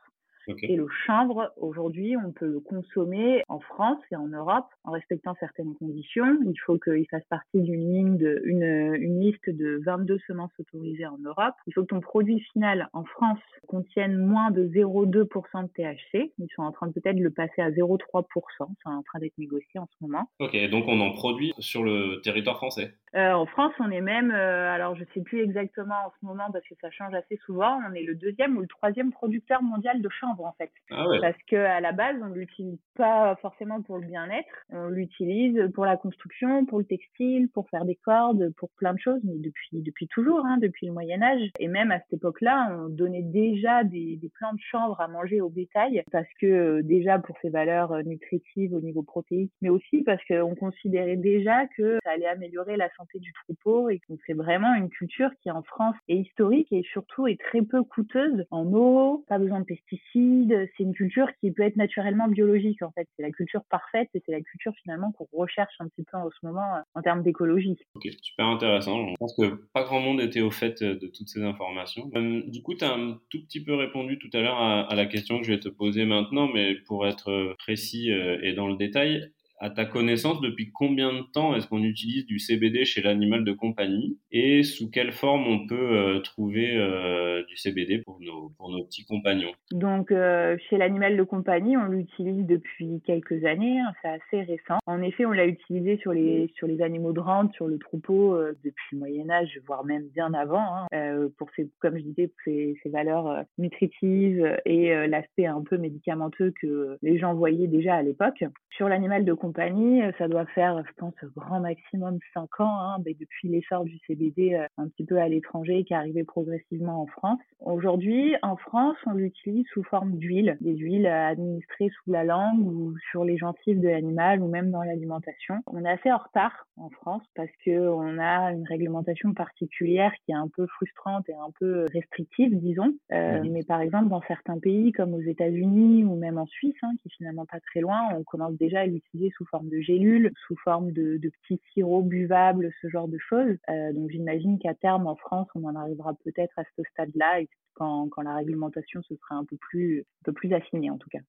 Et 0.62 0.76
le 0.76 0.88
chanvre, 1.06 1.52
aujourd'hui, 1.56 2.16
on 2.16 2.32
peut 2.32 2.46
le 2.46 2.60
consommer 2.60 3.42
en 3.48 3.60
France 3.60 3.98
et 4.10 4.16
en 4.16 4.28
Europe 4.28 4.66
en 4.84 4.92
respectant 4.92 5.34
certaines 5.40 5.74
conditions. 5.74 6.38
Il 6.44 6.58
faut 6.64 6.78
qu'il 6.78 7.06
fasse 7.10 7.24
partie 7.28 7.60
d'une 7.60 7.92
ligne 7.92 8.16
de, 8.16 8.40
une, 8.44 8.94
une 8.94 9.20
liste 9.20 9.50
de 9.50 9.80
22 9.84 10.18
semences 10.26 10.52
autorisées 10.58 11.06
en 11.06 11.18
Europe. 11.18 11.54
Il 11.66 11.74
faut 11.74 11.82
que 11.82 11.88
ton 11.88 12.00
produit 12.00 12.40
final 12.52 12.88
en 12.92 13.04
France 13.04 13.38
contienne 13.66 14.16
moins 14.16 14.50
de 14.50 14.66
0,2% 14.66 15.62
de 15.62 15.68
THC. 15.68 16.32
Ils 16.38 16.48
sont 16.54 16.62
en 16.62 16.72
train 16.72 16.86
de 16.86 16.92
peut-être 16.92 17.18
le 17.18 17.30
passer 17.30 17.60
à 17.60 17.70
0,3%. 17.70 18.24
C'est 18.58 18.88
en 18.88 19.02
train 19.02 19.18
d'être 19.18 19.36
négocié 19.38 19.78
en 19.78 19.86
ce 19.86 19.96
moment. 20.00 20.30
Ok, 20.38 20.56
donc 20.70 20.84
on 20.88 21.00
en 21.00 21.12
produit 21.12 21.52
sur 21.58 21.82
le 21.82 22.20
territoire 22.22 22.56
français 22.56 22.94
euh, 23.14 23.32
En 23.32 23.46
France, 23.46 23.72
on 23.80 23.90
est 23.90 24.00
même, 24.00 24.30
euh, 24.30 24.72
alors 24.72 24.96
je 24.96 25.04
sais 25.14 25.20
plus 25.20 25.42
exactement 25.42 26.06
en 26.06 26.12
ce 26.20 26.26
moment 26.26 26.50
parce 26.52 26.66
que 26.66 26.74
ça 26.80 26.90
change 26.90 27.14
assez 27.14 27.38
souvent, 27.44 27.80
on 27.88 27.94
est 27.94 28.02
le 28.02 28.14
deuxième 28.14 28.56
ou 28.56 28.60
le 28.60 28.66
troisième 28.66 29.12
producteur 29.12 29.62
mondial 29.62 30.00
de 30.00 30.08
chanvre 30.08 30.37
en 30.44 30.52
fait. 30.52 30.70
Ah 30.90 31.04
Parce 31.20 31.42
que 31.48 31.56
à 31.56 31.80
la 31.80 31.92
base, 31.92 32.16
on 32.22 32.28
l'utilise 32.28 32.78
pas 32.96 33.36
forcément 33.36 33.82
pour 33.82 33.98
le 33.98 34.06
bien-être, 34.06 34.64
on 34.70 34.88
l'utilise 34.88 35.70
pour 35.74 35.84
la 35.84 35.96
construction, 35.96 36.66
pour 36.66 36.78
le 36.78 36.84
textile, 36.84 37.48
pour 37.50 37.68
faire 37.70 37.84
des 37.84 37.96
cordes, 37.96 38.52
pour 38.56 38.70
plein 38.76 38.94
de 38.94 38.98
choses, 38.98 39.20
mais 39.24 39.38
depuis 39.38 39.68
depuis 39.72 40.08
toujours, 40.08 40.44
hein, 40.44 40.58
depuis 40.60 40.86
le 40.86 40.92
Moyen 40.92 41.22
Âge. 41.22 41.50
Et 41.58 41.68
même 41.68 41.90
à 41.90 42.00
cette 42.00 42.14
époque-là, 42.14 42.76
on 42.78 42.88
donnait 42.88 43.22
déjà 43.22 43.84
des, 43.84 44.16
des 44.16 44.28
plants 44.28 44.52
de 44.52 44.60
chanvre 44.60 45.00
à 45.00 45.08
manger 45.08 45.40
au 45.40 45.48
bétail 45.48 46.02
parce 46.10 46.28
que 46.40 46.46
euh, 46.46 46.82
déjà 46.82 47.18
pour 47.18 47.36
ses 47.42 47.50
valeurs 47.50 47.92
euh, 47.92 48.02
nutritives 48.02 48.74
au 48.74 48.80
niveau 48.80 49.02
protéique, 49.02 49.52
mais 49.62 49.68
aussi 49.68 50.02
parce 50.02 50.22
qu'on 50.26 50.54
considérait 50.54 51.16
déjà 51.16 51.66
que 51.76 51.98
ça 52.04 52.10
allait 52.12 52.26
améliorer 52.26 52.76
la 52.76 52.88
santé 52.96 53.18
du 53.18 53.32
troupeau 53.32 53.88
et 53.88 54.00
donc 54.08 54.18
c'est 54.26 54.34
vraiment 54.34 54.74
une 54.74 54.88
culture 54.88 55.30
qui 55.42 55.50
en 55.50 55.62
France 55.62 55.96
est 56.08 56.16
historique 56.16 56.72
et 56.72 56.82
surtout 56.92 57.26
est 57.26 57.40
très 57.40 57.62
peu 57.62 57.82
coûteuse 57.82 58.44
en 58.50 58.66
eau, 58.72 59.24
pas 59.28 59.38
besoin 59.38 59.60
de 59.60 59.64
pesticides, 59.64 60.27
c'est 60.76 60.82
une 60.82 60.94
culture 60.94 61.28
qui 61.40 61.50
peut 61.50 61.62
être 61.62 61.76
naturellement 61.76 62.28
biologique 62.28 62.82
en 62.82 62.90
fait. 62.92 63.06
C'est 63.16 63.22
la 63.22 63.30
culture 63.30 63.62
parfaite 63.70 64.08
et 64.14 64.22
c'est 64.24 64.32
la 64.32 64.40
culture 64.40 64.72
finalement 64.82 65.12
qu'on 65.12 65.26
recherche 65.32 65.74
un 65.80 65.88
petit 65.88 66.04
peu 66.04 66.16
en 66.16 66.28
ce 66.30 66.46
moment 66.46 66.76
euh, 66.76 66.80
en 66.94 67.02
termes 67.02 67.22
d'écologie. 67.22 67.76
Ok, 67.94 68.08
super 68.22 68.46
intéressant. 68.46 69.08
Je 69.08 69.14
pense 69.18 69.36
que 69.36 69.66
pas 69.72 69.84
grand 69.84 70.00
monde 70.00 70.20
était 70.20 70.40
au 70.40 70.50
fait 70.50 70.82
euh, 70.82 70.98
de 70.98 71.06
toutes 71.06 71.28
ces 71.28 71.42
informations. 71.42 72.10
Euh, 72.14 72.42
du 72.46 72.62
coup, 72.62 72.74
tu 72.74 72.84
as 72.84 72.92
un 72.92 73.18
tout 73.30 73.42
petit 73.42 73.62
peu 73.62 73.74
répondu 73.74 74.18
tout 74.18 74.30
à 74.32 74.40
l'heure 74.40 74.58
à, 74.58 74.82
à, 74.82 74.94
la 74.94 75.06
question 75.06 75.38
que 75.38 75.44
je 75.44 75.52
vais 75.52 75.60
te 75.60 75.68
poser 75.68 76.04
maintenant, 76.04 76.48
mais 76.52 76.74
pour 76.86 77.06
être 77.06 77.54
précis 77.58 78.10
et 78.10 78.52
dans 78.52 78.66
le 78.66 78.76
détail, 78.76 79.30
à 79.60 79.70
ta 79.70 79.84
connaissance, 79.84 80.40
depuis 80.40 80.70
combien 80.72 81.12
de 81.12 81.22
temps 81.32 81.54
est-ce 81.54 81.66
qu'on 81.66 81.82
utilise 81.82 82.26
du 82.26 82.38
CBD 82.38 82.84
chez 82.84 83.02
l'animal 83.02 83.44
de 83.44 83.52
compagnie 83.52 84.18
et 84.30 84.62
sous 84.62 84.90
quelle 84.90 85.12
forme 85.12 85.46
on 85.46 85.66
peut 85.66 85.74
euh, 85.74 86.20
trouver 86.20 86.76
euh, 86.76 87.42
du 87.48 87.56
CBD 87.56 87.98
pour 87.98 88.20
nos, 88.20 88.52
pour 88.56 88.70
nos 88.70 88.84
petits 88.84 89.04
compagnons? 89.04 89.50
Donc, 89.72 90.12
euh, 90.12 90.56
chez 90.68 90.76
l'animal 90.76 91.16
de 91.16 91.22
compagnie, 91.22 91.76
on 91.76 91.86
l'utilise 91.86 92.46
depuis 92.46 93.02
quelques 93.04 93.44
années, 93.44 93.80
hein, 93.80 93.92
c'est 94.02 94.08
assez 94.08 94.42
récent. 94.42 94.78
En 94.86 95.02
effet, 95.02 95.26
on 95.26 95.32
l'a 95.32 95.46
utilisé 95.46 95.98
sur 95.98 96.12
les, 96.12 96.50
sur 96.54 96.66
les 96.66 96.80
animaux 96.80 97.12
de 97.12 97.20
rente, 97.20 97.52
sur 97.54 97.66
le 97.66 97.78
troupeau 97.78 98.38
depuis 98.64 98.86
le 98.92 98.98
Moyen-Âge, 98.98 99.60
voire 99.66 99.84
même 99.84 100.06
bien 100.14 100.32
avant, 100.34 100.86
hein, 100.92 101.28
pour 101.36 101.48
ses, 101.56 101.68
comme 101.80 101.96
je 101.96 102.02
disais, 102.02 102.30
ses, 102.44 102.76
ses 102.82 102.88
valeurs 102.90 103.44
nutritives 103.58 104.56
et 104.64 105.06
l'aspect 105.08 105.46
un 105.46 105.62
peu 105.62 105.78
médicamenteux 105.78 106.52
que 106.60 106.96
les 107.02 107.18
gens 107.18 107.34
voyaient 107.34 107.66
déjà 107.66 107.94
à 107.94 108.02
l'époque. 108.02 108.44
Sur 108.70 108.88
l'animal 108.88 109.24
de 109.24 109.32
compagnie, 109.32 109.47
compagnie. 109.48 110.02
Euh, 110.02 110.12
ça 110.18 110.28
doit 110.28 110.44
faire, 110.46 110.82
je 110.86 110.92
pense, 110.98 111.14
grand 111.34 111.60
maximum 111.60 112.18
5 112.34 112.60
ans, 112.60 112.80
hein, 112.80 112.98
depuis 112.98 113.48
l'essor 113.48 113.84
du 113.84 113.98
CBD 114.06 114.54
euh, 114.54 114.66
un 114.76 114.88
petit 114.88 115.04
peu 115.04 115.18
à 115.18 115.28
l'étranger 115.28 115.84
qui 115.84 115.94
est 115.94 115.96
arrivé 115.96 116.22
progressivement 116.22 117.00
en 117.02 117.06
France. 117.06 117.40
Aujourd'hui, 117.60 118.34
en 118.42 118.56
France, 118.56 118.96
on 119.06 119.12
l'utilise 119.12 119.64
sous 119.72 119.82
forme 119.84 120.16
d'huile, 120.16 120.58
des 120.60 120.76
huiles 120.76 121.06
administrées 121.06 121.88
sous 121.88 122.12
la 122.12 122.24
langue 122.24 122.60
ou 122.60 122.94
sur 123.10 123.24
les 123.24 123.38
gencives 123.38 123.80
de 123.80 123.88
l'animal 123.88 124.42
ou 124.42 124.48
même 124.48 124.70
dans 124.70 124.82
l'alimentation. 124.82 125.56
On 125.66 125.84
est 125.84 125.90
assez 125.90 126.12
en 126.12 126.18
retard 126.18 126.66
en 126.76 126.90
France 126.90 127.22
parce 127.34 127.50
que 127.64 127.88
on 127.88 128.18
a 128.18 128.52
une 128.52 128.64
réglementation 128.64 129.32
particulière 129.32 130.12
qui 130.24 130.32
est 130.32 130.36
un 130.36 130.48
peu 130.54 130.66
frustrante 130.66 131.28
et 131.28 131.34
un 131.34 131.50
peu 131.58 131.86
restrictive, 131.92 132.56
disons. 132.60 132.92
Euh, 133.12 133.42
mais 133.50 133.62
par 133.64 133.80
exemple, 133.80 134.08
dans 134.08 134.22
certains 134.28 134.58
pays 134.58 134.92
comme 134.92 135.14
aux 135.14 135.22
États-Unis 135.22 136.04
ou 136.04 136.16
même 136.16 136.38
en 136.38 136.46
Suisse, 136.46 136.76
hein, 136.82 136.92
qui 137.00 137.08
est 137.08 137.16
finalement 137.16 137.46
pas 137.46 137.60
très 137.60 137.80
loin, 137.80 137.98
on 138.16 138.22
commence 138.24 138.56
déjà 138.56 138.80
à 138.80 138.86
l'utiliser 138.86 139.32
sous 139.38 139.46
forme 139.46 139.70
de 139.70 139.80
gélules, 139.80 140.32
sous 140.46 140.56
forme 140.56 140.92
de, 140.92 141.18
petits 141.42 141.60
sirops 141.72 142.08
buvables, 142.08 142.70
ce 142.82 142.88
genre 142.88 143.08
de 143.08 143.18
choses. 143.18 143.56
Euh, 143.70 143.92
donc 143.92 144.10
j'imagine 144.10 144.58
qu'à 144.58 144.74
terme 144.74 145.06
en 145.06 145.16
France, 145.16 145.48
on 145.54 145.64
en 145.64 145.74
arrivera 145.74 146.14
peut-être 146.24 146.58
à 146.58 146.64
ce 146.76 146.82
stade-là, 146.90 147.40
quand, 147.74 148.08
quand 148.10 148.22
la 148.22 148.34
réglementation 148.34 149.02
se 149.02 149.14
sera 149.16 149.36
un 149.36 149.44
peu 149.44 149.56
plus, 149.56 150.00
un 150.00 150.24
peu 150.24 150.32
plus 150.32 150.52
affinée 150.52 150.90
en 150.90 150.98
tout 150.98 151.08
cas. 151.08 151.20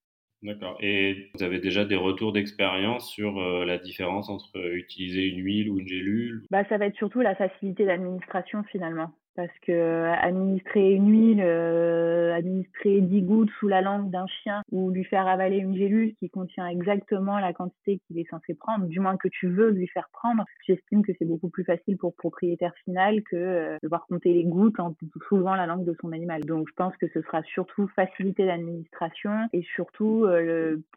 D'accord. 0.41 0.77
Et 0.79 1.29
vous 1.35 1.43
avez 1.43 1.59
déjà 1.59 1.83
des 1.83 1.97
retours 1.97 2.31
d'expérience 2.31 3.09
sur 3.09 3.39
euh, 3.39 3.65
la 3.65 3.77
différence 3.77 4.29
entre 4.29 4.57
utiliser 4.73 5.27
une 5.27 5.43
huile 5.43 5.69
ou 5.69 5.79
une 5.79 5.87
gélule? 5.87 6.45
Bah, 6.49 6.63
Ça 6.69 6.77
va 6.77 6.85
être 6.85 6.95
surtout 6.95 7.19
la 7.19 7.35
facilité 7.35 7.85
d'administration 7.85 8.63
finalement. 8.63 9.11
Parce 9.35 9.57
que 9.65 9.71
euh, 9.71 10.13
administrer 10.13 10.91
une 10.91 11.11
huile, 11.11 11.41
euh, 11.41 12.33
administrer 12.33 13.01
10 13.01 13.21
gouttes 13.21 13.49
sous 13.59 13.67
la 13.67 13.81
langue 13.81 14.09
d'un 14.09 14.27
chien 14.27 14.61
ou 14.71 14.89
lui 14.91 15.03
faire 15.03 15.27
avaler 15.27 15.57
une 15.57 15.75
gélule 15.75 16.13
qui 16.15 16.29
contient 16.29 16.67
exactement 16.67 17.39
la 17.39 17.53
quantité 17.53 17.99
qu'il 17.99 18.19
est 18.19 18.29
censé 18.29 18.53
prendre, 18.53 18.85
du 18.87 18.99
moins 18.99 19.17
que 19.17 19.27
tu 19.29 19.47
veux 19.47 19.69
lui 19.69 19.87
faire 19.87 20.09
prendre, 20.11 20.43
j'estime 20.67 21.05
que 21.05 21.13
c'est 21.17 21.25
beaucoup 21.25 21.49
plus 21.49 21.63
facile 21.63 21.97
pour 21.97 22.15
propriétaire 22.15 22.73
final 22.83 23.23
que 23.23 23.35
euh, 23.35 23.73
de 23.75 23.79
devoir 23.83 24.05
compter 24.07 24.33
les 24.33 24.43
gouttes 24.43 24.79
en 24.79 24.95
soulevant 25.27 25.55
la 25.55 25.67
langue 25.67 25.85
de 25.85 25.95
son 26.01 26.11
animal. 26.11 26.43
Donc 26.43 26.67
je 26.67 26.73
pense 26.73 26.95
que 26.97 27.07
ce 27.13 27.21
sera 27.21 27.41
surtout 27.43 27.87
faciliter 27.95 28.45
l'administration 28.45 29.31
et 29.53 29.63
surtout 29.75 30.25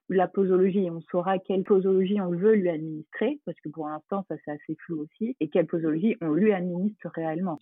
la 0.09 0.29
posologie. 0.29 0.89
On 0.91 1.01
saura 1.11 1.39
quelle 1.39 1.63
posologie 1.63 2.21
on 2.21 2.31
veut 2.31 2.55
lui 2.55 2.69
administrer, 2.69 3.39
parce 3.45 3.59
que 3.61 3.69
pour 3.69 3.89
l'instant 3.89 4.25
ça 4.29 4.35
c'est 4.45 4.51
assez 4.51 4.77
flou 4.85 5.03
aussi, 5.03 5.37
et 5.41 5.49
quelle 5.49 5.67
posologie 5.67 6.17
on 6.21 6.33
lui 6.33 6.53
administre 6.53 7.09
réellement. 7.15 7.59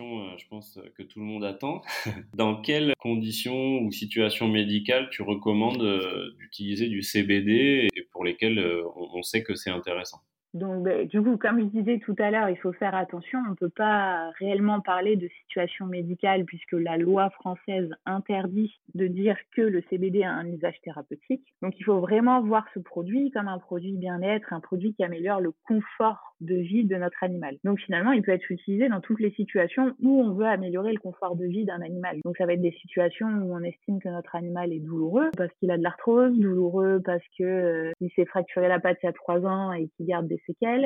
Euh, 0.00 0.36
je 0.38 0.46
pense, 0.48 0.78
que 0.96 1.02
tout 1.02 1.20
le 1.20 1.26
monde 1.26 1.44
attend. 1.44 1.82
Dans 2.34 2.60
quelles 2.60 2.94
conditions 2.98 3.78
ou 3.78 3.90
situations 3.92 4.48
médicales 4.48 5.08
tu 5.10 5.22
recommandes 5.22 5.82
euh, 5.82 6.34
d'utiliser 6.38 6.88
du 6.88 7.02
CBD 7.02 7.88
et 7.94 8.02
pour 8.12 8.24
lesquelles 8.24 8.58
euh, 8.58 8.84
on 8.96 9.22
sait 9.22 9.42
que 9.42 9.54
c'est 9.54 9.70
intéressant? 9.70 10.20
Donc, 10.54 10.82
ben, 10.82 11.06
du 11.06 11.22
coup, 11.22 11.36
comme 11.36 11.60
je 11.60 11.66
disais 11.66 11.98
tout 11.98 12.14
à 12.18 12.30
l'heure, 12.30 12.48
il 12.48 12.56
faut 12.56 12.72
faire 12.72 12.94
attention. 12.94 13.38
On 13.46 13.50
ne 13.50 13.54
peut 13.54 13.68
pas 13.68 14.30
réellement 14.38 14.80
parler 14.80 15.16
de 15.16 15.28
situation 15.42 15.86
médicale 15.86 16.44
puisque 16.44 16.72
la 16.72 16.96
loi 16.96 17.30
française 17.30 17.90
interdit 18.06 18.72
de 18.94 19.06
dire 19.06 19.36
que 19.54 19.62
le 19.62 19.82
CBD 19.90 20.22
a 20.22 20.32
un 20.32 20.46
usage 20.46 20.80
thérapeutique. 20.82 21.44
Donc, 21.62 21.78
il 21.78 21.84
faut 21.84 22.00
vraiment 22.00 22.40
voir 22.40 22.66
ce 22.74 22.78
produit 22.78 23.30
comme 23.30 23.48
un 23.48 23.58
produit 23.58 23.96
bien-être, 23.96 24.52
un 24.52 24.60
produit 24.60 24.94
qui 24.94 25.04
améliore 25.04 25.40
le 25.40 25.52
confort 25.66 26.28
de 26.40 26.54
vie 26.54 26.84
de 26.84 26.96
notre 26.96 27.22
animal. 27.22 27.56
Donc 27.64 27.80
finalement, 27.80 28.12
il 28.12 28.22
peut 28.22 28.32
être 28.32 28.50
utilisé 28.50 28.88
dans 28.88 29.00
toutes 29.00 29.20
les 29.20 29.30
situations 29.32 29.94
où 30.00 30.22
on 30.22 30.32
veut 30.32 30.46
améliorer 30.46 30.92
le 30.92 31.00
confort 31.00 31.36
de 31.36 31.44
vie 31.44 31.64
d'un 31.64 31.80
animal. 31.82 32.18
Donc 32.24 32.36
ça 32.36 32.46
va 32.46 32.52
être 32.52 32.62
des 32.62 32.76
situations 32.80 33.28
où 33.28 33.54
on 33.54 33.62
estime 33.62 34.00
que 34.00 34.08
notre 34.08 34.36
animal 34.36 34.72
est 34.72 34.80
douloureux 34.80 35.30
parce 35.36 35.52
qu'il 35.54 35.70
a 35.70 35.78
de 35.78 35.82
l'arthrose, 35.82 36.32
douloureux 36.38 37.00
parce 37.04 37.24
que 37.36 37.44
euh, 37.44 37.92
il 38.00 38.10
s'est 38.10 38.26
fracturé 38.26 38.68
la 38.68 38.78
patte 38.78 38.98
il 39.02 39.06
y 39.06 39.08
a 39.08 39.12
trois 39.12 39.44
ans 39.44 39.72
et 39.72 39.88
qu'il 39.96 40.06
garde 40.06 40.28
des 40.28 40.40